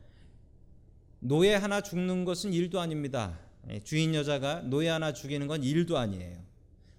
노예 1.20 1.54
하나 1.54 1.80
죽는 1.80 2.24
것은 2.24 2.52
일도 2.52 2.80
아닙니다. 2.80 3.38
예, 3.68 3.78
주인 3.78 4.12
여자가 4.12 4.62
노예 4.62 4.88
하나 4.88 5.12
죽이는 5.12 5.46
건 5.46 5.62
일도 5.62 5.96
아니에요. 5.96 6.36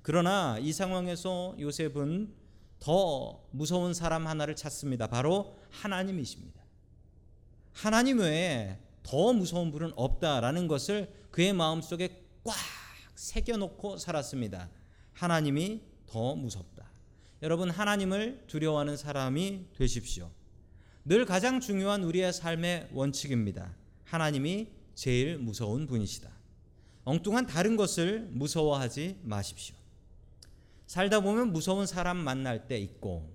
그러나 0.03 0.59
이 0.61 0.71
상황에서 0.71 1.57
요셉은 1.59 2.33
더 2.79 3.43
무서운 3.51 3.93
사람 3.93 4.27
하나를 4.27 4.55
찾습니다. 4.55 5.07
바로 5.07 5.59
하나님이십니다. 5.71 6.61
하나님 7.73 8.19
외에 8.19 8.77
더 9.03 9.33
무서운 9.33 9.71
분은 9.71 9.93
없다라는 9.95 10.67
것을 10.67 11.11
그의 11.31 11.53
마음속에 11.53 12.23
꽉 12.43 12.55
새겨놓고 13.15 13.97
살았습니다. 13.97 14.69
하나님이 15.13 15.81
더 16.07 16.35
무섭다. 16.35 16.89
여러분 17.41 17.69
하나님을 17.69 18.43
두려워하는 18.47 18.97
사람이 18.97 19.65
되십시오. 19.75 20.29
늘 21.05 21.25
가장 21.25 21.59
중요한 21.59 22.03
우리의 22.03 22.31
삶의 22.33 22.89
원칙입니다. 22.93 23.75
하나님이 24.05 24.67
제일 24.93 25.37
무서운 25.37 25.87
분이시다. 25.87 26.29
엉뚱한 27.03 27.47
다른 27.47 27.75
것을 27.75 28.27
무서워하지 28.31 29.21
마십시오. 29.23 29.75
살다 30.85 31.21
보면 31.21 31.51
무서운 31.51 31.87
사람 31.87 32.17
만날 32.17 32.67
때 32.67 32.77
있고 32.77 33.33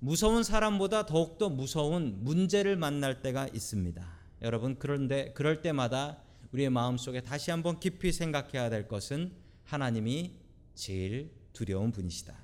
무서운 0.00 0.42
사람보다 0.42 1.06
더욱더 1.06 1.48
무서운 1.48 2.24
문제를 2.24 2.76
만날 2.76 3.22
때가 3.22 3.48
있습니다. 3.54 4.21
여러분 4.42 4.76
그런데 4.78 5.32
그럴 5.34 5.62
때마다 5.62 6.18
우리의 6.52 6.68
마음속에 6.70 7.20
다시 7.20 7.50
한번 7.50 7.78
깊이 7.80 8.12
생각해야 8.12 8.68
될 8.70 8.88
것은 8.88 9.32
하나님이 9.64 10.32
제일 10.74 11.30
두려운 11.52 11.92
분이시다. 11.92 12.36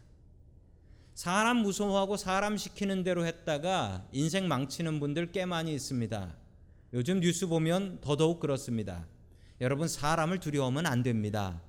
사람 1.15 1.59
무서워하고 1.59 2.17
사람 2.17 2.57
시키는 2.57 3.03
대로 3.03 3.27
했다가 3.27 4.07
인생 4.13 4.47
망치는 4.47 5.01
분들 5.01 5.33
꽤 5.33 5.45
많이 5.45 5.75
있습니다. 5.75 6.37
요즘 6.95 7.21
뉴스 7.21 7.49
보면 7.49 8.01
더더욱 8.01 8.39
그렇습니다. 8.39 9.07
여러분 9.61 9.89
사람을 9.89 10.39
두려워하면 10.39 10.87
안 10.87 11.03
됩니다. 11.03 11.61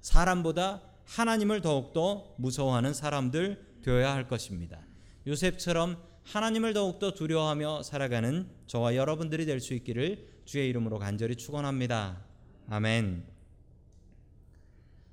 사람보다 0.00 0.82
하나님을 1.04 1.60
더욱더 1.60 2.34
무서워하는 2.38 2.94
사람들 2.94 3.80
되어야 3.82 4.14
할 4.14 4.28
것입니다. 4.28 4.78
요셉처럼 5.26 6.00
하나님을 6.24 6.72
더욱더 6.72 7.12
두려워하며 7.12 7.82
살아가는 7.82 8.48
저와 8.66 8.96
여러분들이 8.96 9.44
될 9.46 9.60
수 9.60 9.74
있기를 9.74 10.26
주의 10.44 10.68
이름으로 10.68 10.98
간절히 10.98 11.36
축원합니다. 11.36 12.22
아멘. 12.68 13.24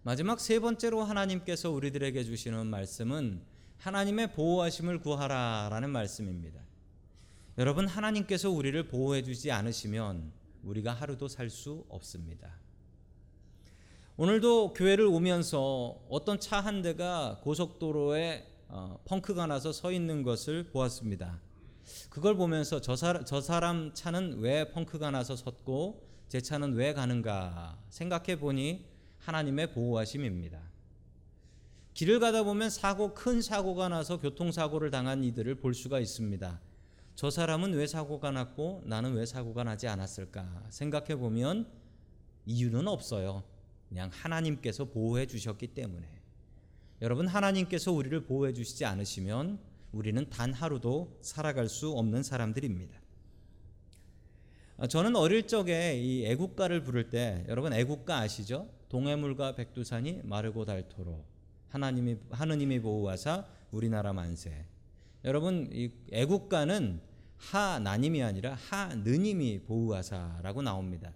마지막 0.04 0.40
세 0.40 0.60
번째로 0.60 1.04
하나님께서 1.04 1.72
우리들에게 1.72 2.24
주시는 2.24 2.68
말씀은 2.68 3.42
하나님의 3.78 4.34
보호하심을 4.34 5.00
구하라라는 5.00 5.90
말씀입니다. 5.90 6.62
여러분 7.58 7.88
하나님께서 7.88 8.50
우리를 8.50 8.88
보호해 8.88 9.22
주지 9.24 9.52
않으시면 9.52 10.32
우리가 10.64 10.94
하루도 10.94 11.28
살 11.28 11.50
수 11.50 11.86
없습니다. 11.90 12.58
오늘도 14.18 14.74
교회를 14.74 15.06
오면서 15.06 16.02
어떤 16.10 16.40
차 16.40 16.60
한 16.60 16.82
대가 16.82 17.40
고속도로에 17.44 18.46
어, 18.70 19.00
펑크가 19.06 19.48
나서 19.48 19.72
서 19.72 19.92
있는 19.92 20.22
것을 20.22 20.70
보았습니다. 20.70 21.42
그걸 22.10 22.36
보면서 22.36 22.80
저 22.80 22.96
사람, 22.96 23.26
저 23.26 23.42
사람 23.42 23.92
차는 23.94 24.40
왜 24.40 24.70
펑크가 24.72 25.10
나서 25.10 25.36
섰고 25.36 26.08
제 26.28 26.40
차는 26.40 26.74
왜 26.74 26.94
가는가 26.94 27.80
생각해 27.90 28.40
보니 28.40 28.86
하나님의 29.18 29.74
보호하심입니다. 29.74 30.62
길을 31.96 32.20
가다 32.20 32.44
보면 32.44 32.70
사고 32.70 33.16
큰 33.16 33.42
사고가 33.42 33.90
나서 33.90 34.20
교통사고를 34.20 34.92
당한 34.92 35.24
이들을 35.24 35.56
볼 35.56 35.74
수가 35.74 36.00
있습니다. 36.00 36.62
저 37.16 37.30
사람은 37.32 37.74
왜 37.74 37.88
사고가 37.88 38.30
났고 38.32 38.84
나는 38.86 39.14
왜 39.16 39.26
사고가 39.26 39.64
나지 39.64 39.88
않았을까 39.88 40.68
생각해 40.70 41.16
보면 41.16 41.68
이유는 42.46 42.88
없어요. 42.88 43.44
그냥 43.90 44.12
하나님께서 44.14 44.86
보호해 44.86 45.26
주셨기 45.26 45.68
때문에. 45.68 46.19
여러분 47.02 47.28
하나님께서 47.28 47.92
우리를 47.94 48.26
보호해 48.26 48.54
주시지 48.54 48.84
않으시면 48.84 49.60
우리는 49.94 50.30
단 50.30 50.54
하루도 50.54 51.18
살아갈 51.22 51.70
수 51.70 51.92
없는 51.92 52.24
사람들입니다. 52.24 53.00
아, 54.78 54.88
저는 54.88 55.16
어릴 55.16 55.48
적에 55.48 55.98
이 55.98 56.26
애국가를 56.26 56.84
부를 56.84 57.10
때 57.10 57.46
여러분 57.48 57.74
애국가 57.74 58.20
아시죠? 58.20 58.70
동해물과 58.90 59.56
백두산이 59.56 60.22
마르고 60.24 60.66
닳도록 60.66 61.26
하나님이 61.70 62.18
하느님이 62.32 62.82
보호하사 62.82 63.46
우리나라 63.72 64.14
만세. 64.14 64.66
여러분 65.24 65.70
이 65.72 65.92
애국가는 66.12 67.00
하나님이 67.38 68.24
아니라 68.24 68.56
하느님이 68.56 69.60
보호하사라고 69.60 70.62
나옵니다. 70.62 71.14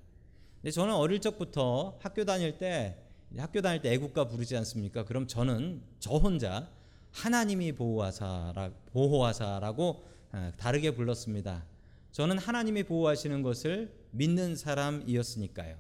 근데 0.62 0.72
저는 0.72 0.94
어릴 0.94 1.20
적부터 1.20 1.98
학교 2.00 2.24
다닐 2.24 2.58
때 2.58 3.03
학교 3.38 3.62
다닐 3.62 3.82
때 3.82 3.92
애국가 3.92 4.28
부르지 4.28 4.56
않습니까? 4.58 5.06
그럼 5.06 5.28
저는 5.28 5.82
저 6.00 6.12
혼자 6.16 6.70
하나님이 7.12 7.74
보호하사라 7.74 8.72
보호하사라고 8.92 10.06
어, 10.34 10.52
다르게 10.58 10.92
불렀습니다. 10.92 11.66
저는 12.12 12.38
하나님이 12.38 12.84
보호하시는 12.84 13.42
것을 13.42 13.94
믿는 14.12 14.56
사람이었으니까요. 14.56 15.78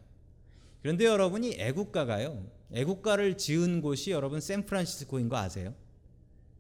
그런데 0.82 1.06
여러분이 1.06 1.56
애국가가요. 1.60 2.46
애국가를 2.72 3.38
지은 3.38 3.82
곳이 3.82 4.12
여러분 4.12 4.42
샌프란시스코인 4.42 5.30
거 5.30 5.38
아세요? 5.38 5.74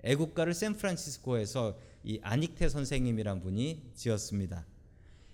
애국가를 0.03 0.53
샌프란시스코에서 0.53 1.77
이 2.03 2.19
아닉테 2.21 2.69
선생님이란 2.69 3.41
분이 3.41 3.91
지었습니다. 3.95 4.65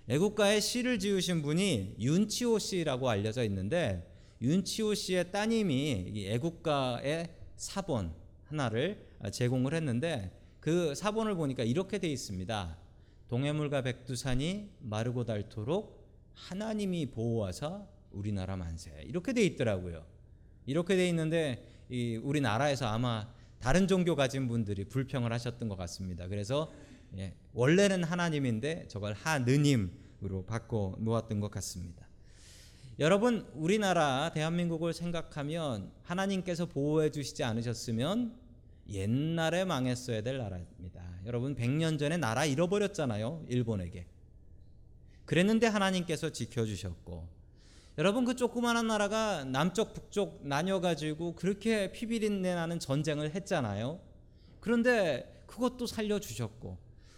애국가의 0.07 0.61
시를 0.61 0.99
지으신 0.99 1.41
분이 1.41 1.95
윤치호 1.99 2.59
씨라고 2.59 3.09
알려져 3.09 3.43
있는데 3.43 4.08
윤치호 4.41 4.93
씨의 4.93 5.31
따님이 5.31 6.27
애국가의 6.27 7.35
사본 7.57 8.13
하나를 8.45 9.05
제공을 9.31 9.73
했는데 9.73 10.31
그 10.59 10.95
사본을 10.95 11.35
보니까 11.35 11.63
이렇게 11.63 11.97
돼 11.97 12.07
있습니다. 12.09 12.77
동해물과 13.27 13.81
백두산이 13.83 14.69
마르고 14.79 15.25
닳도록 15.25 16.07
하나님이 16.33 17.07
보호하사 17.11 17.85
우리나라 18.11 18.55
만세 18.55 18.91
이렇게 19.05 19.33
돼 19.33 19.43
있더라고요. 19.43 20.05
이렇게 20.65 20.95
돼 20.95 21.09
있는데 21.09 21.65
이 21.89 22.15
우리나라에서 22.15 22.87
아마 22.87 23.31
다른 23.59 23.87
종교 23.87 24.15
가진 24.15 24.47
분들이 24.47 24.85
불평을 24.85 25.33
하셨던 25.33 25.67
것 25.67 25.75
같습니다. 25.75 26.27
그래서 26.27 26.71
예, 27.17 27.33
원래는 27.53 28.03
하나님인데 28.03 28.87
저걸 28.87 29.13
하느님으로 29.13 30.45
바꿔 30.47 30.95
놓았던 30.99 31.39
것 31.39 31.51
같습니다. 31.51 32.08
여러분 32.99 33.49
우리나라 33.53 34.29
대한민국을 34.33 34.91
생각하면 34.91 35.89
하나님께서 36.03 36.65
보호해 36.65 37.11
주시지 37.11 37.45
않으셨으면 37.45 38.35
옛날에 38.89 39.63
망했어야 39.63 40.21
될 40.21 40.37
나라입니다. 40.37 41.01
여러분 41.25 41.55
100년 41.55 41.97
전에 41.97 42.17
나라 42.17 42.43
잃어버렸잖아요. 42.43 43.45
일본에게. 43.47 44.05
그랬는데 45.23 45.67
하나님께서 45.67 46.31
지켜 46.31 46.65
주셨고 46.65 47.25
여러분 47.97 48.25
그 48.25 48.35
조그마한 48.35 48.87
나라가 48.87 49.45
남쪽 49.45 49.93
북쪽 49.93 50.45
나뉘어 50.45 50.81
가지고 50.81 51.35
그렇게 51.35 51.93
피비린내 51.93 52.53
나는 52.53 52.79
전쟁을 52.79 53.33
했잖아요. 53.33 54.01
그런데 54.59 55.41
그것도 55.47 55.87
살려 55.87 56.19
주셨고 56.19 56.77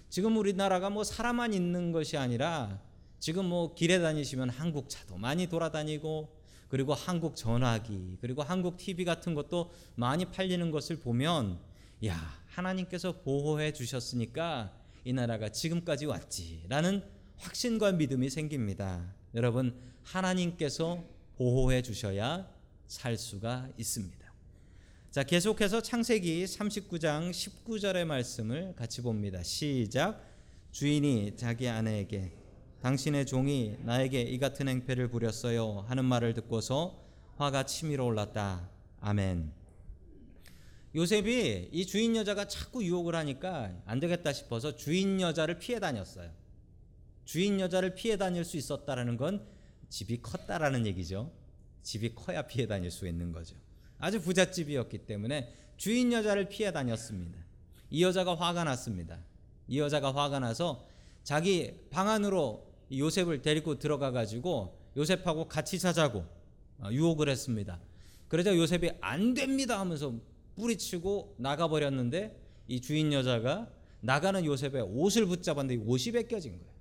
지금 0.10 0.38
우리나라가 0.38 0.91
뭐 0.91 1.04
사람만 1.04 1.56
있는 1.56 1.91
것이 1.91 2.17
아니라 2.17 2.80
지금 3.21 3.45
뭐 3.45 3.75
길에 3.75 3.99
다니시면 3.99 4.49
한국 4.49 4.89
차도 4.89 5.15
많이 5.15 5.45
돌아다니고 5.45 6.27
그리고 6.69 6.95
한국 6.95 7.36
전화기 7.36 8.17
그리고 8.19 8.41
한국 8.41 8.77
TV 8.77 9.05
같은 9.05 9.36
것도 9.36 9.71
많이 9.93 10.25
팔리는 10.25 10.71
것을 10.71 10.97
보면 10.99 11.60
야 12.03 12.15
하나님께서 12.47 13.21
보호해 13.21 13.73
주셨으니까 13.73 14.75
이 15.05 15.13
나라가 15.13 15.49
지금까지 15.49 16.07
왔지라는 16.07 17.03
확신과 17.38 17.91
믿음이 17.91 18.27
생깁니다. 18.31 19.13
여러분 19.36 19.79
하나님께서 20.01 21.03
보호해 21.38 21.84
주셔야 21.84 22.49
살 22.88 23.17
수가 23.17 23.69
있습니다. 23.77 24.34
자, 25.12 25.21
계속해서 25.21 25.84
창세기 25.84 26.45
39장 26.45 27.29
19절의 27.29 28.05
말씀을 28.05 28.73
같이 28.75 29.03
봅니다. 29.03 29.43
시작. 29.43 30.25
주인이 30.71 31.36
자기 31.36 31.67
아내에게 31.67 32.40
당신의 32.82 33.28
종이 33.28 33.78
나에게 33.84 34.22
이 34.22 34.39
같은 34.39 34.67
행패를 34.67 35.10
부렸어요 35.10 35.86
하는 35.88 36.04
말을 36.04 36.34
듣고서 36.34 37.00
화가 37.38 37.65
치밀어 37.65 38.06
올랐다. 38.06 38.70
아멘. 39.02 39.52
요셉이 40.96 41.70
이 41.72 41.86
주인 41.86 42.15
여자가 42.15 42.48
자꾸 42.48 42.84
유혹을 42.84 43.15
하니까 43.15 43.72
안 43.86 44.00
되겠다 44.00 44.34
싶어서 44.34 44.76
주인 44.76 45.22
여자를 45.22 45.60
피해 45.60 45.80
다녔어요. 45.80 46.32
주인 47.24 47.60
여자를 47.60 47.94
피해 47.94 48.17
다닐 48.17 48.44
수 48.44 48.58
있었다라는 48.58 49.15
건 49.15 49.46
집이 49.89 50.22
컸다라는 50.24 50.88
얘기죠. 50.88 51.32
집이 51.84 52.15
커야 52.15 52.41
피해 52.44 52.65
다닐 52.65 52.89
수 52.89 53.08
있는 53.08 53.32
거죠. 53.32 53.56
아주 54.00 54.20
부잣집이었기 54.22 55.06
때문에 55.06 55.54
주인 55.78 56.12
여자를 56.12 56.50
피해 56.50 56.72
다녔습니다. 56.72 57.38
이 57.91 58.04
여자가 58.04 58.36
화가 58.36 58.63
났습니다. 58.63 59.20
이 59.67 59.80
여자가 59.80 60.13
화가 60.15 60.39
나서 60.39 60.88
자기 61.24 61.80
방 61.91 62.10
안으로 62.10 62.70
요셉을 62.99 63.41
데리고 63.41 63.80
들어가 63.80 64.12
가지고 64.12 64.77
요셉하고 64.97 65.47
같이 65.47 65.80
자자고 65.80 66.25
어, 66.80 66.89
유혹을 66.91 67.30
했습니다. 67.30 67.80
그러자 68.27 68.56
요셉이 68.56 68.91
안 69.01 69.34
됩니다 69.34 69.80
하면서 69.80 70.13
뿌리치고 70.56 71.36
나가 71.38 71.67
버렸는데 71.67 72.38
이 72.67 72.82
주인 72.82 73.13
여자가 73.13 73.69
나가는 74.01 74.43
요셉의 74.43 74.82
옷을 74.82 75.25
붙잡았는데 75.25 75.84
옷이 75.86 76.12
벗겨진 76.12 76.54
거예요. 76.54 76.71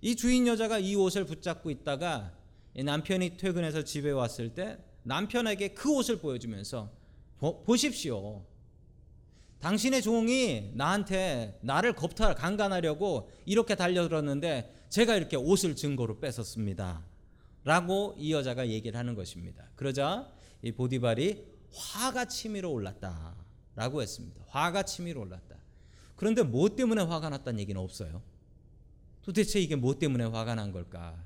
이 0.00 0.14
주인 0.14 0.46
여자가 0.46 0.78
이 0.78 0.94
옷을 0.94 1.24
붙잡고 1.24 1.70
있다가 1.70 2.32
남편이 2.74 3.36
퇴근해서 3.36 3.82
집에 3.82 4.10
왔을 4.10 4.54
때 4.54 4.78
남편에게 5.02 5.68
그 5.68 5.94
옷을 5.94 6.18
보여주면서 6.18 6.90
보십시오. 7.64 8.44
당신의 9.60 10.02
종이 10.02 10.70
나한테 10.74 11.58
나를 11.62 11.94
겁탈 11.94 12.34
강간하려고 12.34 13.30
이렇게 13.44 13.74
달려들었는데 13.74 14.86
제가 14.88 15.16
이렇게 15.16 15.36
옷을 15.36 15.74
증거로 15.74 16.20
뺏었습니다. 16.20 17.04
라고 17.64 18.14
이 18.16 18.32
여자가 18.32 18.68
얘기를 18.68 18.98
하는 18.98 19.14
것입니다. 19.14 19.68
그러자 19.74 20.30
이 20.62 20.72
보디발이 20.72 21.44
화가 21.74 22.26
치밀어 22.26 22.70
올랐다. 22.70 23.34
라고 23.74 24.00
했습니다. 24.00 24.42
화가 24.48 24.84
치밀어 24.84 25.20
올랐다. 25.20 25.56
그런데 26.14 26.42
뭐 26.42 26.68
때문에 26.74 27.02
화가 27.02 27.28
났다는 27.28 27.60
얘기는 27.60 27.80
없어요. 27.80 28.22
도대체 29.22 29.60
이게 29.60 29.74
뭐 29.76 29.98
때문에 29.98 30.24
화가 30.24 30.54
난 30.54 30.72
걸까? 30.72 31.22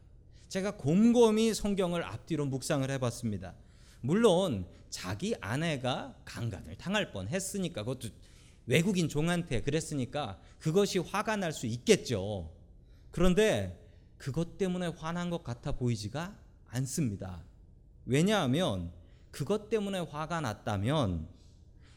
제가 0.48 0.76
곰곰이 0.76 1.54
성경을 1.54 2.02
앞뒤로 2.02 2.46
묵상을 2.46 2.90
해봤습니다. 2.90 3.54
물론 4.00 4.66
자기 4.88 5.34
아내가 5.40 6.16
강간을 6.24 6.76
당할 6.76 7.12
뻔 7.12 7.28
했으니까 7.28 7.84
그것도 7.84 8.08
외국인 8.66 9.08
종한테 9.08 9.62
그랬으니까 9.62 10.38
그것이 10.58 10.98
화가 10.98 11.36
날 11.36 11.52
수 11.52 11.66
있겠죠. 11.66 12.52
그런데 13.10 13.76
그것 14.16 14.58
때문에 14.58 14.88
화난 14.88 15.30
것 15.30 15.42
같아 15.42 15.72
보이지가 15.72 16.36
않습니다. 16.68 17.42
왜냐하면 18.04 18.92
그것 19.30 19.68
때문에 19.68 20.00
화가 20.00 20.40
났다면 20.40 21.28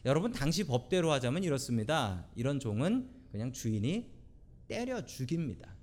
여러분 0.04 0.32
당시 0.32 0.64
법대로 0.64 1.12
하자면 1.12 1.44
이렇습니다. 1.44 2.26
이런 2.34 2.60
종은 2.60 3.10
그냥 3.30 3.52
주인이 3.52 4.10
때려 4.68 5.04
죽입니다. 5.04 5.74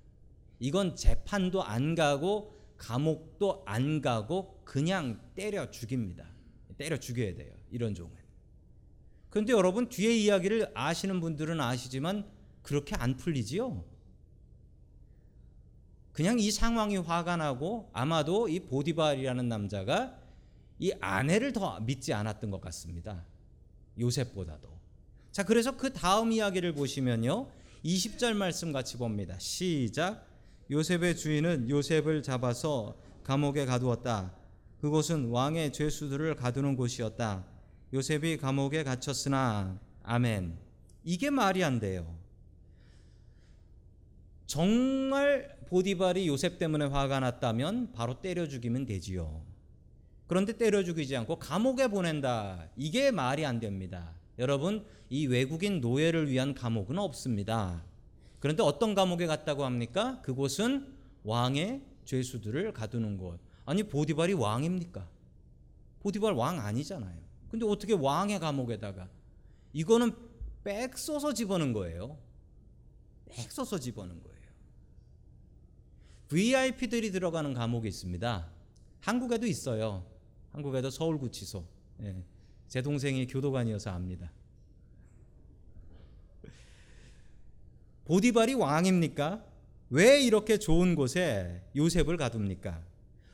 이건 0.58 0.94
재판도 0.96 1.62
안 1.62 1.94
가고 1.94 2.61
감옥도 2.82 3.62
안 3.64 4.00
가고 4.00 4.60
그냥 4.64 5.20
때려 5.36 5.70
죽입니다. 5.70 6.26
때려 6.76 6.96
죽여야 6.96 7.36
돼요. 7.36 7.54
이런 7.70 7.94
종은. 7.94 8.12
그런데 9.30 9.52
여러분 9.52 9.88
뒤에 9.88 10.14
이야기를 10.16 10.72
아시는 10.74 11.20
분들은 11.20 11.60
아시지만 11.60 12.28
그렇게 12.62 12.96
안 12.96 13.16
풀리지요. 13.16 13.84
그냥 16.12 16.40
이 16.40 16.50
상황이 16.50 16.96
화가 16.96 17.36
나고 17.36 17.88
아마도 17.92 18.48
이 18.48 18.58
보디발이라는 18.60 19.48
남자가 19.48 20.18
이 20.80 20.92
아내를 21.00 21.52
더 21.52 21.78
믿지 21.80 22.12
않았던 22.12 22.50
것 22.50 22.60
같습니다. 22.60 23.24
요셉보다도. 23.98 24.68
자, 25.30 25.44
그래서 25.44 25.76
그 25.76 25.92
다음 25.92 26.32
이야기를 26.32 26.74
보시면요. 26.74 27.48
20절 27.84 28.34
말씀 28.34 28.72
같이 28.72 28.96
봅니다. 28.96 29.38
시작. 29.38 30.31
요셉의 30.72 31.18
주인은 31.18 31.68
요셉을 31.68 32.22
잡아서 32.22 32.96
감옥에 33.24 33.66
가두었다. 33.66 34.34
그곳은 34.80 35.26
왕의 35.28 35.70
죄수들을 35.74 36.34
가두는 36.36 36.76
곳이었다. 36.76 37.44
요셉이 37.92 38.38
감옥에 38.38 38.82
갇혔으나 38.82 39.78
아멘. 40.02 40.56
이게 41.04 41.28
말이 41.28 41.62
안 41.62 41.78
돼요. 41.78 42.16
정말 44.46 45.58
보디발이 45.68 46.26
요셉 46.26 46.58
때문에 46.58 46.86
화가 46.86 47.20
났다면 47.20 47.92
바로 47.92 48.22
때려 48.22 48.48
죽이면 48.48 48.86
되지요. 48.86 49.42
그런데 50.26 50.56
때려 50.56 50.82
죽이지 50.82 51.14
않고 51.18 51.38
감옥에 51.38 51.88
보낸다. 51.88 52.70
이게 52.76 53.10
말이 53.10 53.44
안 53.44 53.60
됩니다. 53.60 54.14
여러분, 54.38 54.86
이 55.10 55.26
외국인 55.26 55.82
노예를 55.82 56.30
위한 56.30 56.54
감옥은 56.54 56.98
없습니다. 56.98 57.84
그런데 58.42 58.64
어떤 58.64 58.96
감옥에 58.96 59.26
갔다고 59.26 59.64
합니까? 59.64 60.20
그곳은 60.22 60.92
왕의 61.22 61.80
죄수들을 62.04 62.72
가두는 62.72 63.16
곳. 63.16 63.38
아니 63.64 63.84
보디발이 63.84 64.32
왕입니까? 64.32 65.08
보디발 66.00 66.32
왕 66.32 66.58
아니잖아요. 66.58 67.22
근데 67.48 67.64
어떻게 67.64 67.92
왕의 67.92 68.40
감옥에다가 68.40 69.08
이거는 69.72 70.10
빽 70.64 70.98
써서 70.98 71.32
집어넣은 71.32 71.72
거예요. 71.72 72.18
빽 73.30 73.52
써서 73.52 73.78
집어넣은 73.78 74.20
거예요. 74.24 74.42
VIP들이 76.26 77.12
들어가는 77.12 77.54
감옥이 77.54 77.86
있습니다. 77.86 78.50
한국에도 79.02 79.46
있어요. 79.46 80.04
한국에도 80.50 80.90
서울구치소. 80.90 81.64
예. 82.00 82.24
제 82.66 82.82
동생이 82.82 83.24
교도관이어서 83.28 83.90
압니다. 83.90 84.32
보디발이 88.04 88.54
왕입니까? 88.54 89.44
왜 89.90 90.22
이렇게 90.22 90.58
좋은 90.58 90.94
곳에 90.94 91.62
요셉을 91.76 92.16
가둡니까? 92.16 92.82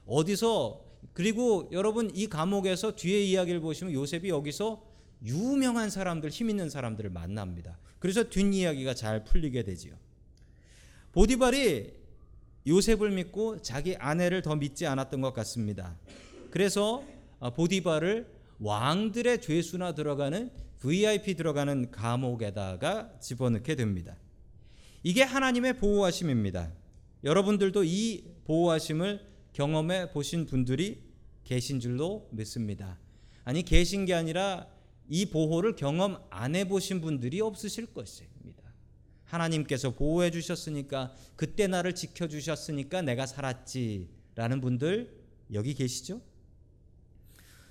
어디서 0.07 0.85
그리고 1.13 1.69
여러분 1.73 2.11
이 2.15 2.27
감옥에서 2.27 2.97
뒤에 2.97 3.23
이야기를 3.23 3.61
보시면 3.61 3.93
요셉이 3.93 4.29
여기서 4.29 4.85
유명한 5.25 5.91
사람들, 5.91 6.31
힘 6.31 6.51
있는 6.51 6.71
사람들을 6.71 7.11
만납니다. 7.11 7.79
그래서 7.99 8.29
뒷이야기가 8.29 8.95
잘 8.95 9.25
풀리게 9.25 9.65
되지요. 9.65 9.95
보디발이 11.13 11.93
요셉을 12.67 13.11
믿고 13.11 13.63
자기 13.63 13.97
아내를 13.97 14.43
더 14.43 14.55
믿지 14.55 14.87
않았던 14.87 15.21
것 15.21 15.33
같습니다. 15.35 15.97
그래서 16.51 17.03
보디발을 17.57 18.27
왕들의 18.61 19.41
죄수나 19.41 19.95
들어가는 19.95 20.51
VIP 20.79 21.35
들어가는 21.35 21.91
감옥에다가 21.91 23.19
집어넣게 23.21 23.75
됩니다. 23.75 24.17
이게 25.03 25.23
하나님의 25.23 25.77
보호하심입니다. 25.79 26.73
여러분들도 27.25 27.85
이 27.85 28.25
보호하심을 28.45 29.27
경험해 29.53 30.13
보신 30.13 30.47
분들이 30.47 31.03
계신 31.45 31.81
줄로 31.81 32.29
믿습니다. 32.33 32.99
아니 33.45 33.63
계신 33.63 34.05
게 34.05 34.15
아니라 34.15 34.67
이 35.09 35.27
보호를 35.27 35.77
경험 35.77 36.19
안 36.31 36.55
해보신 36.55 37.01
분들이 37.01 37.41
없으실 37.41 37.87
것입니다. 37.95 38.63
하나님께서 39.25 39.91
보호해 39.95 40.31
주셨으니까 40.31 41.15
그때 41.37 41.67
나를 41.67 41.95
지켜 41.95 42.29
주셨으니까 42.29 43.03
내가 43.03 43.27
살았지라는 43.27 44.61
분들 44.61 45.17
여기 45.55 45.75
계시죠? 45.75 46.21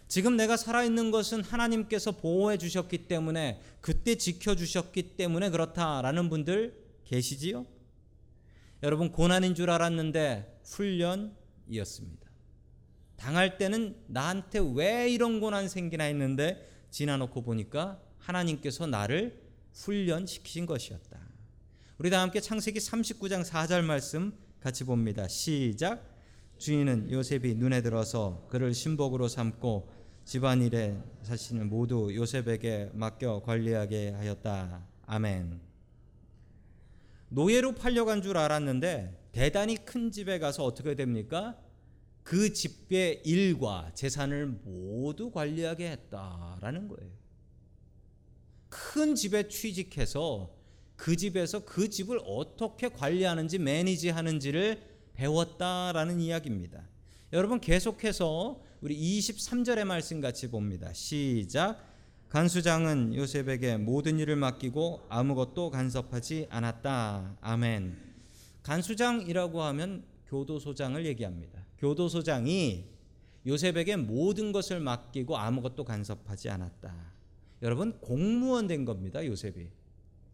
지금 0.08 0.38
내가 0.38 0.56
살아있는 0.56 1.12
것은 1.12 1.44
하나님께서 1.44 2.13
보호해 2.13 2.58
주셨기 2.58 3.08
때문에 3.08 3.62
그때 3.82 4.16
지켜 4.16 4.56
주셨기 4.56 5.18
때문에 5.18 5.50
그렇다라는 5.50 6.30
분들 6.30 6.87
계시지요? 7.08 7.65
여러분 8.84 9.12
고난인 9.12 9.56
줄 9.56 9.70
알았는데 9.70 10.62
훈련이었습니다. 10.65 12.28
당할 13.15 13.58
때는 13.58 13.96
나한테 14.08 14.60
왜 14.76 15.10
이런 15.10 15.39
고난 15.39 15.67
생기나 15.67 16.04
했는데 16.04 16.70
지나놓고 16.91 17.41
보니까 17.41 18.00
하나님께서 18.20 18.86
나를 18.86 19.41
훈련시키신 19.74 20.65
것이었다. 20.65 21.20
우리 21.98 22.10
다 22.10 22.22
함께 22.22 22.39
창세기 22.39 22.80
39장 22.80 23.43
4절 23.43 23.84
말씀 23.84 24.34
같이 24.60 24.84
봅니다. 24.84 25.28
시작. 25.28 26.15
주인은 26.58 27.12
요셉이 27.12 27.56
눈에 27.56 27.82
들어서 27.82 28.46
그를 28.50 28.74
신복으로 28.74 29.28
삼고 29.28 29.91
집안일에 30.26 30.98
사실은 31.24 31.70
모두 31.70 32.13
요셉에게 32.13 32.91
맡겨 32.93 33.41
관리하게 33.43 34.12
하였다. 34.12 34.86
아멘. 35.06 35.66
노예로 37.30 37.76
팔려간 37.76 38.22
줄 38.22 38.38
알았는데 38.38 39.30
대단히 39.32 39.76
큰 39.78 40.12
집에 40.12 40.40
가서 40.40 40.63
어떻게 40.63 40.96
됩니까? 40.96 41.58
그 42.24 42.52
집의 42.52 43.22
일과 43.26 43.92
재산을 43.94 44.48
모두 44.48 45.32
관리하게 45.32 45.92
했다라는 45.92 46.88
거예요. 46.88 47.12
큰 48.70 49.16
집에 49.16 49.48
취직해서 49.48 50.54
그 50.96 51.16
집에서 51.16 51.63
그 51.63 51.90
집을 51.90 52.20
어떻게 52.26 52.90
관리하는지 52.90 53.60
매니지하는지를 53.60 54.82
배웠다라는 55.13 56.20
이야기입니다. 56.20 56.88
여러분 57.34 57.60
계속해서 57.60 58.62
우리 58.82 58.98
23절의 58.98 59.86
말씀 59.86 60.22
같이 60.22 60.50
봅니다. 60.50 60.92
시작. 60.94 61.87
간수장은 62.30 63.16
요셉에게 63.16 63.78
모든 63.78 64.20
일을 64.20 64.36
맡기고 64.36 65.06
아무것도 65.08 65.70
간섭하지 65.70 66.48
않았다. 66.50 67.38
아멘. 67.40 67.98
간수장이라고 68.63 69.62
하면 69.62 70.04
교도소장을 70.28 71.06
얘기합니다. 71.06 71.66
교도소장이 71.78 72.86
요셉에게 73.46 73.96
모든 73.96 74.52
것을 74.52 74.82
맡기고 74.82 75.38
아무것도 75.38 75.86
간섭하지 75.86 76.50
않았다. 76.50 76.94
여러분 77.62 77.98
공무원 78.02 78.68
된 78.68 78.84
겁니다. 78.84 79.26
요셉이. 79.26 79.70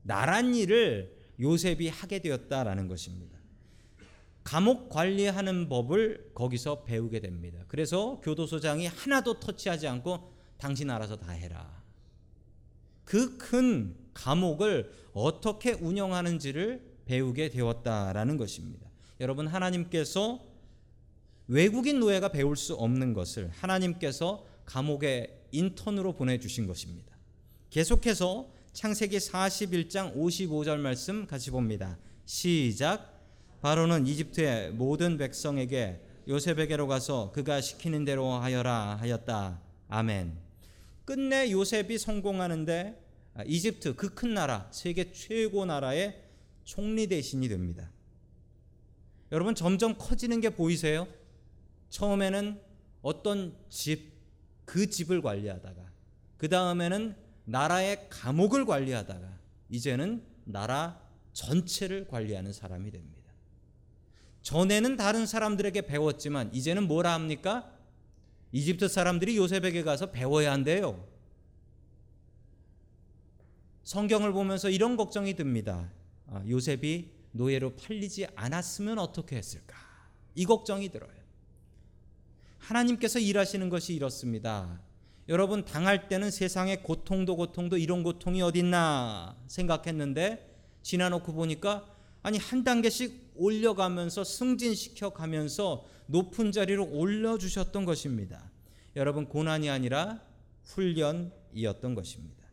나란 0.02 0.56
일을 0.56 1.16
요셉이 1.40 1.90
하게 1.90 2.20
되었다라는 2.20 2.88
것입니다. 2.88 3.38
감옥 4.44 4.90
관리하는 4.90 5.70
법을 5.70 6.32
거기서 6.34 6.84
배우게 6.84 7.20
됩니다. 7.20 7.64
그래서 7.68 8.20
교도소장이 8.22 8.88
하나도 8.88 9.40
터치하지 9.40 9.88
않고 9.88 10.34
당신 10.58 10.90
알아서 10.90 11.18
다 11.18 11.32
해라. 11.32 11.83
그 13.06 13.38
큰 13.38 13.96
감옥을 14.14 14.92
어떻게 15.14 15.74
운영하는지를 15.74 16.82
배우게 17.06 17.50
되었다라는 17.50 18.38
것입니다. 18.38 18.90
여러분 19.20 19.48
하나님께서 19.48 20.40
외국인 21.48 22.00
노예가 22.00 22.30
배울 22.30 22.56
수 22.56 22.74
없는 22.76 23.14
것을 23.14 23.50
하나님께서 23.50 24.46
감옥에 24.66 25.48
인턴으로 25.52 26.14
보내주신 26.14 26.68
것입니다. 26.68 27.14
계속해서 27.70 28.50
창세기 28.72 29.18
41장 29.18 30.16
55절 30.16 30.78
말씀 30.78 31.28
같이 31.28 31.52
봅니다. 31.52 31.98
시작. 32.26 33.12
바로는 33.62 34.08
이집트의 34.08 34.72
모든 34.72 35.18
백성에게 35.18 36.02
요셉에게로 36.28 36.88
가서 36.88 37.32
그가 37.34 37.62
시키는 37.62 38.06
대로 38.06 38.32
하여라 38.32 38.98
하였다. 39.00 39.62
아멘. 39.90 40.43
끝내 41.06 41.52
요셉이 41.52 41.98
성공하는데 41.98 43.02
이집트 43.46 43.96
그 43.96 44.14
큰 44.14 44.34
나라, 44.34 44.70
세계 44.72 45.12
최고 45.12 45.66
나라의 45.66 46.24
총리 46.64 47.08
대신이 47.08 47.50
됩니다. 47.50 47.92
여러분 49.32 49.56
점점 49.56 49.96
커지는 49.98 50.40
게 50.40 50.50
보이세요? 50.50 51.08
처음에는 51.90 52.62
어떤 53.02 53.56
집, 53.70 54.14
그 54.66 54.90
집을 54.90 55.22
관리하다가 55.22 55.92
그 56.38 56.48
다음에는 56.50 57.16
나라의 57.46 58.08
감옥을 58.10 58.66
관리하다가 58.66 59.40
이제는 59.70 60.24
나라 60.46 61.02
전체를 61.34 62.08
관리하는 62.08 62.54
사람이 62.54 62.92
됩니다. 62.92 63.24
전에는 64.44 64.98
다른 64.98 65.26
사람들에게 65.26 65.82
배웠지만 65.82 66.54
이제는 66.54 66.88
뭐라 66.88 67.14
합니까? 67.14 67.73
이집트 68.54 68.88
사람들이 68.88 69.36
요셉에게 69.36 69.84
가서 69.84 70.12
배워야 70.12 70.52
한대요. 70.52 71.04
성경을 73.84 74.32
보면서 74.32 74.70
이런 74.70 74.96
걱정이 74.96 75.34
듭니다. 75.34 75.92
아, 76.28 76.42
요셉이 76.48 77.10
노예로 77.32 77.76
팔리지 77.76 78.28
않았으면 78.36 79.00
어떻게 79.00 79.36
했을까? 79.36 79.76
이 80.36 80.46
걱정이 80.46 80.90
들어요. 80.90 81.12
하나님께서 82.60 83.20
일하시는 83.20 83.68
것이 83.70 83.96
이렇습니다. 83.96 84.80
여러분 85.28 85.66
당할 85.66 86.08
때는 86.08 86.30
세상의 86.30 86.84
고통도 86.84 87.36
고통도 87.36 87.78
이런 87.78 88.04
고통이 88.04 88.42
어딨나 88.42 89.36
생각했는데 89.48 90.54
지나놓고 90.84 91.34
보니까 91.34 91.88
아니 92.22 92.38
한 92.38 92.64
단계씩 92.64 93.34
올려가면서 93.36 94.24
승진시켜 94.24 95.10
가면서 95.10 95.86
높은 96.08 96.52
자리로 96.52 96.90
올려주셨던 96.92 97.86
것입니다. 97.86 98.52
여러분 98.96 99.28
고난이 99.28 99.70
아니라 99.70 100.22
훈련이었던 100.64 101.96
것입니다. 101.96 102.44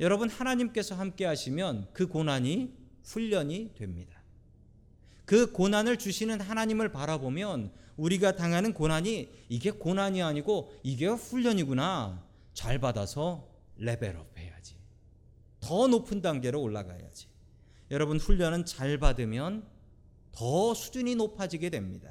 여러분 0.00 0.28
하나님께서 0.28 0.94
함께 0.94 1.24
하시면 1.24 1.88
그 1.92 2.06
고난이 2.06 2.74
훈련이 3.04 3.74
됩니다. 3.74 4.20
그 5.24 5.52
고난을 5.52 5.98
주시는 5.98 6.40
하나님을 6.40 6.90
바라보면 6.90 7.72
우리가 7.96 8.36
당하는 8.36 8.72
고난이 8.72 9.28
이게 9.48 9.70
고난이 9.70 10.22
아니고 10.22 10.72
이게 10.82 11.06
훈련이구나. 11.06 12.26
잘 12.54 12.78
받아서 12.78 13.48
레벨업 13.76 14.38
해야지. 14.38 14.76
더 15.60 15.86
높은 15.86 16.20
단계로 16.20 16.60
올라가야지. 16.60 17.28
여러분 17.90 18.18
훈련은 18.18 18.64
잘 18.64 18.98
받으면 18.98 19.66
더 20.32 20.74
수준이 20.74 21.14
높아지게 21.14 21.70
됩니다. 21.70 22.10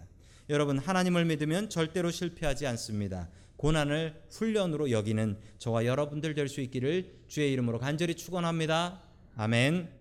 여러분 0.52 0.78
하나님을 0.78 1.24
믿으면 1.24 1.70
절대로 1.70 2.12
실패하지 2.12 2.68
않습니다. 2.68 3.30
고난을 3.56 4.22
훈련으로 4.32 4.92
여기는 4.92 5.38
저와 5.60 5.86
여러분들 5.86 6.36
될 6.36 6.50
수 6.50 6.60
있기를 6.60 7.22
주의 7.30 7.54
이름으로 7.54 7.80
간절히 7.80 8.16
축원합니다. 8.16 9.02
아멘. 9.38 10.01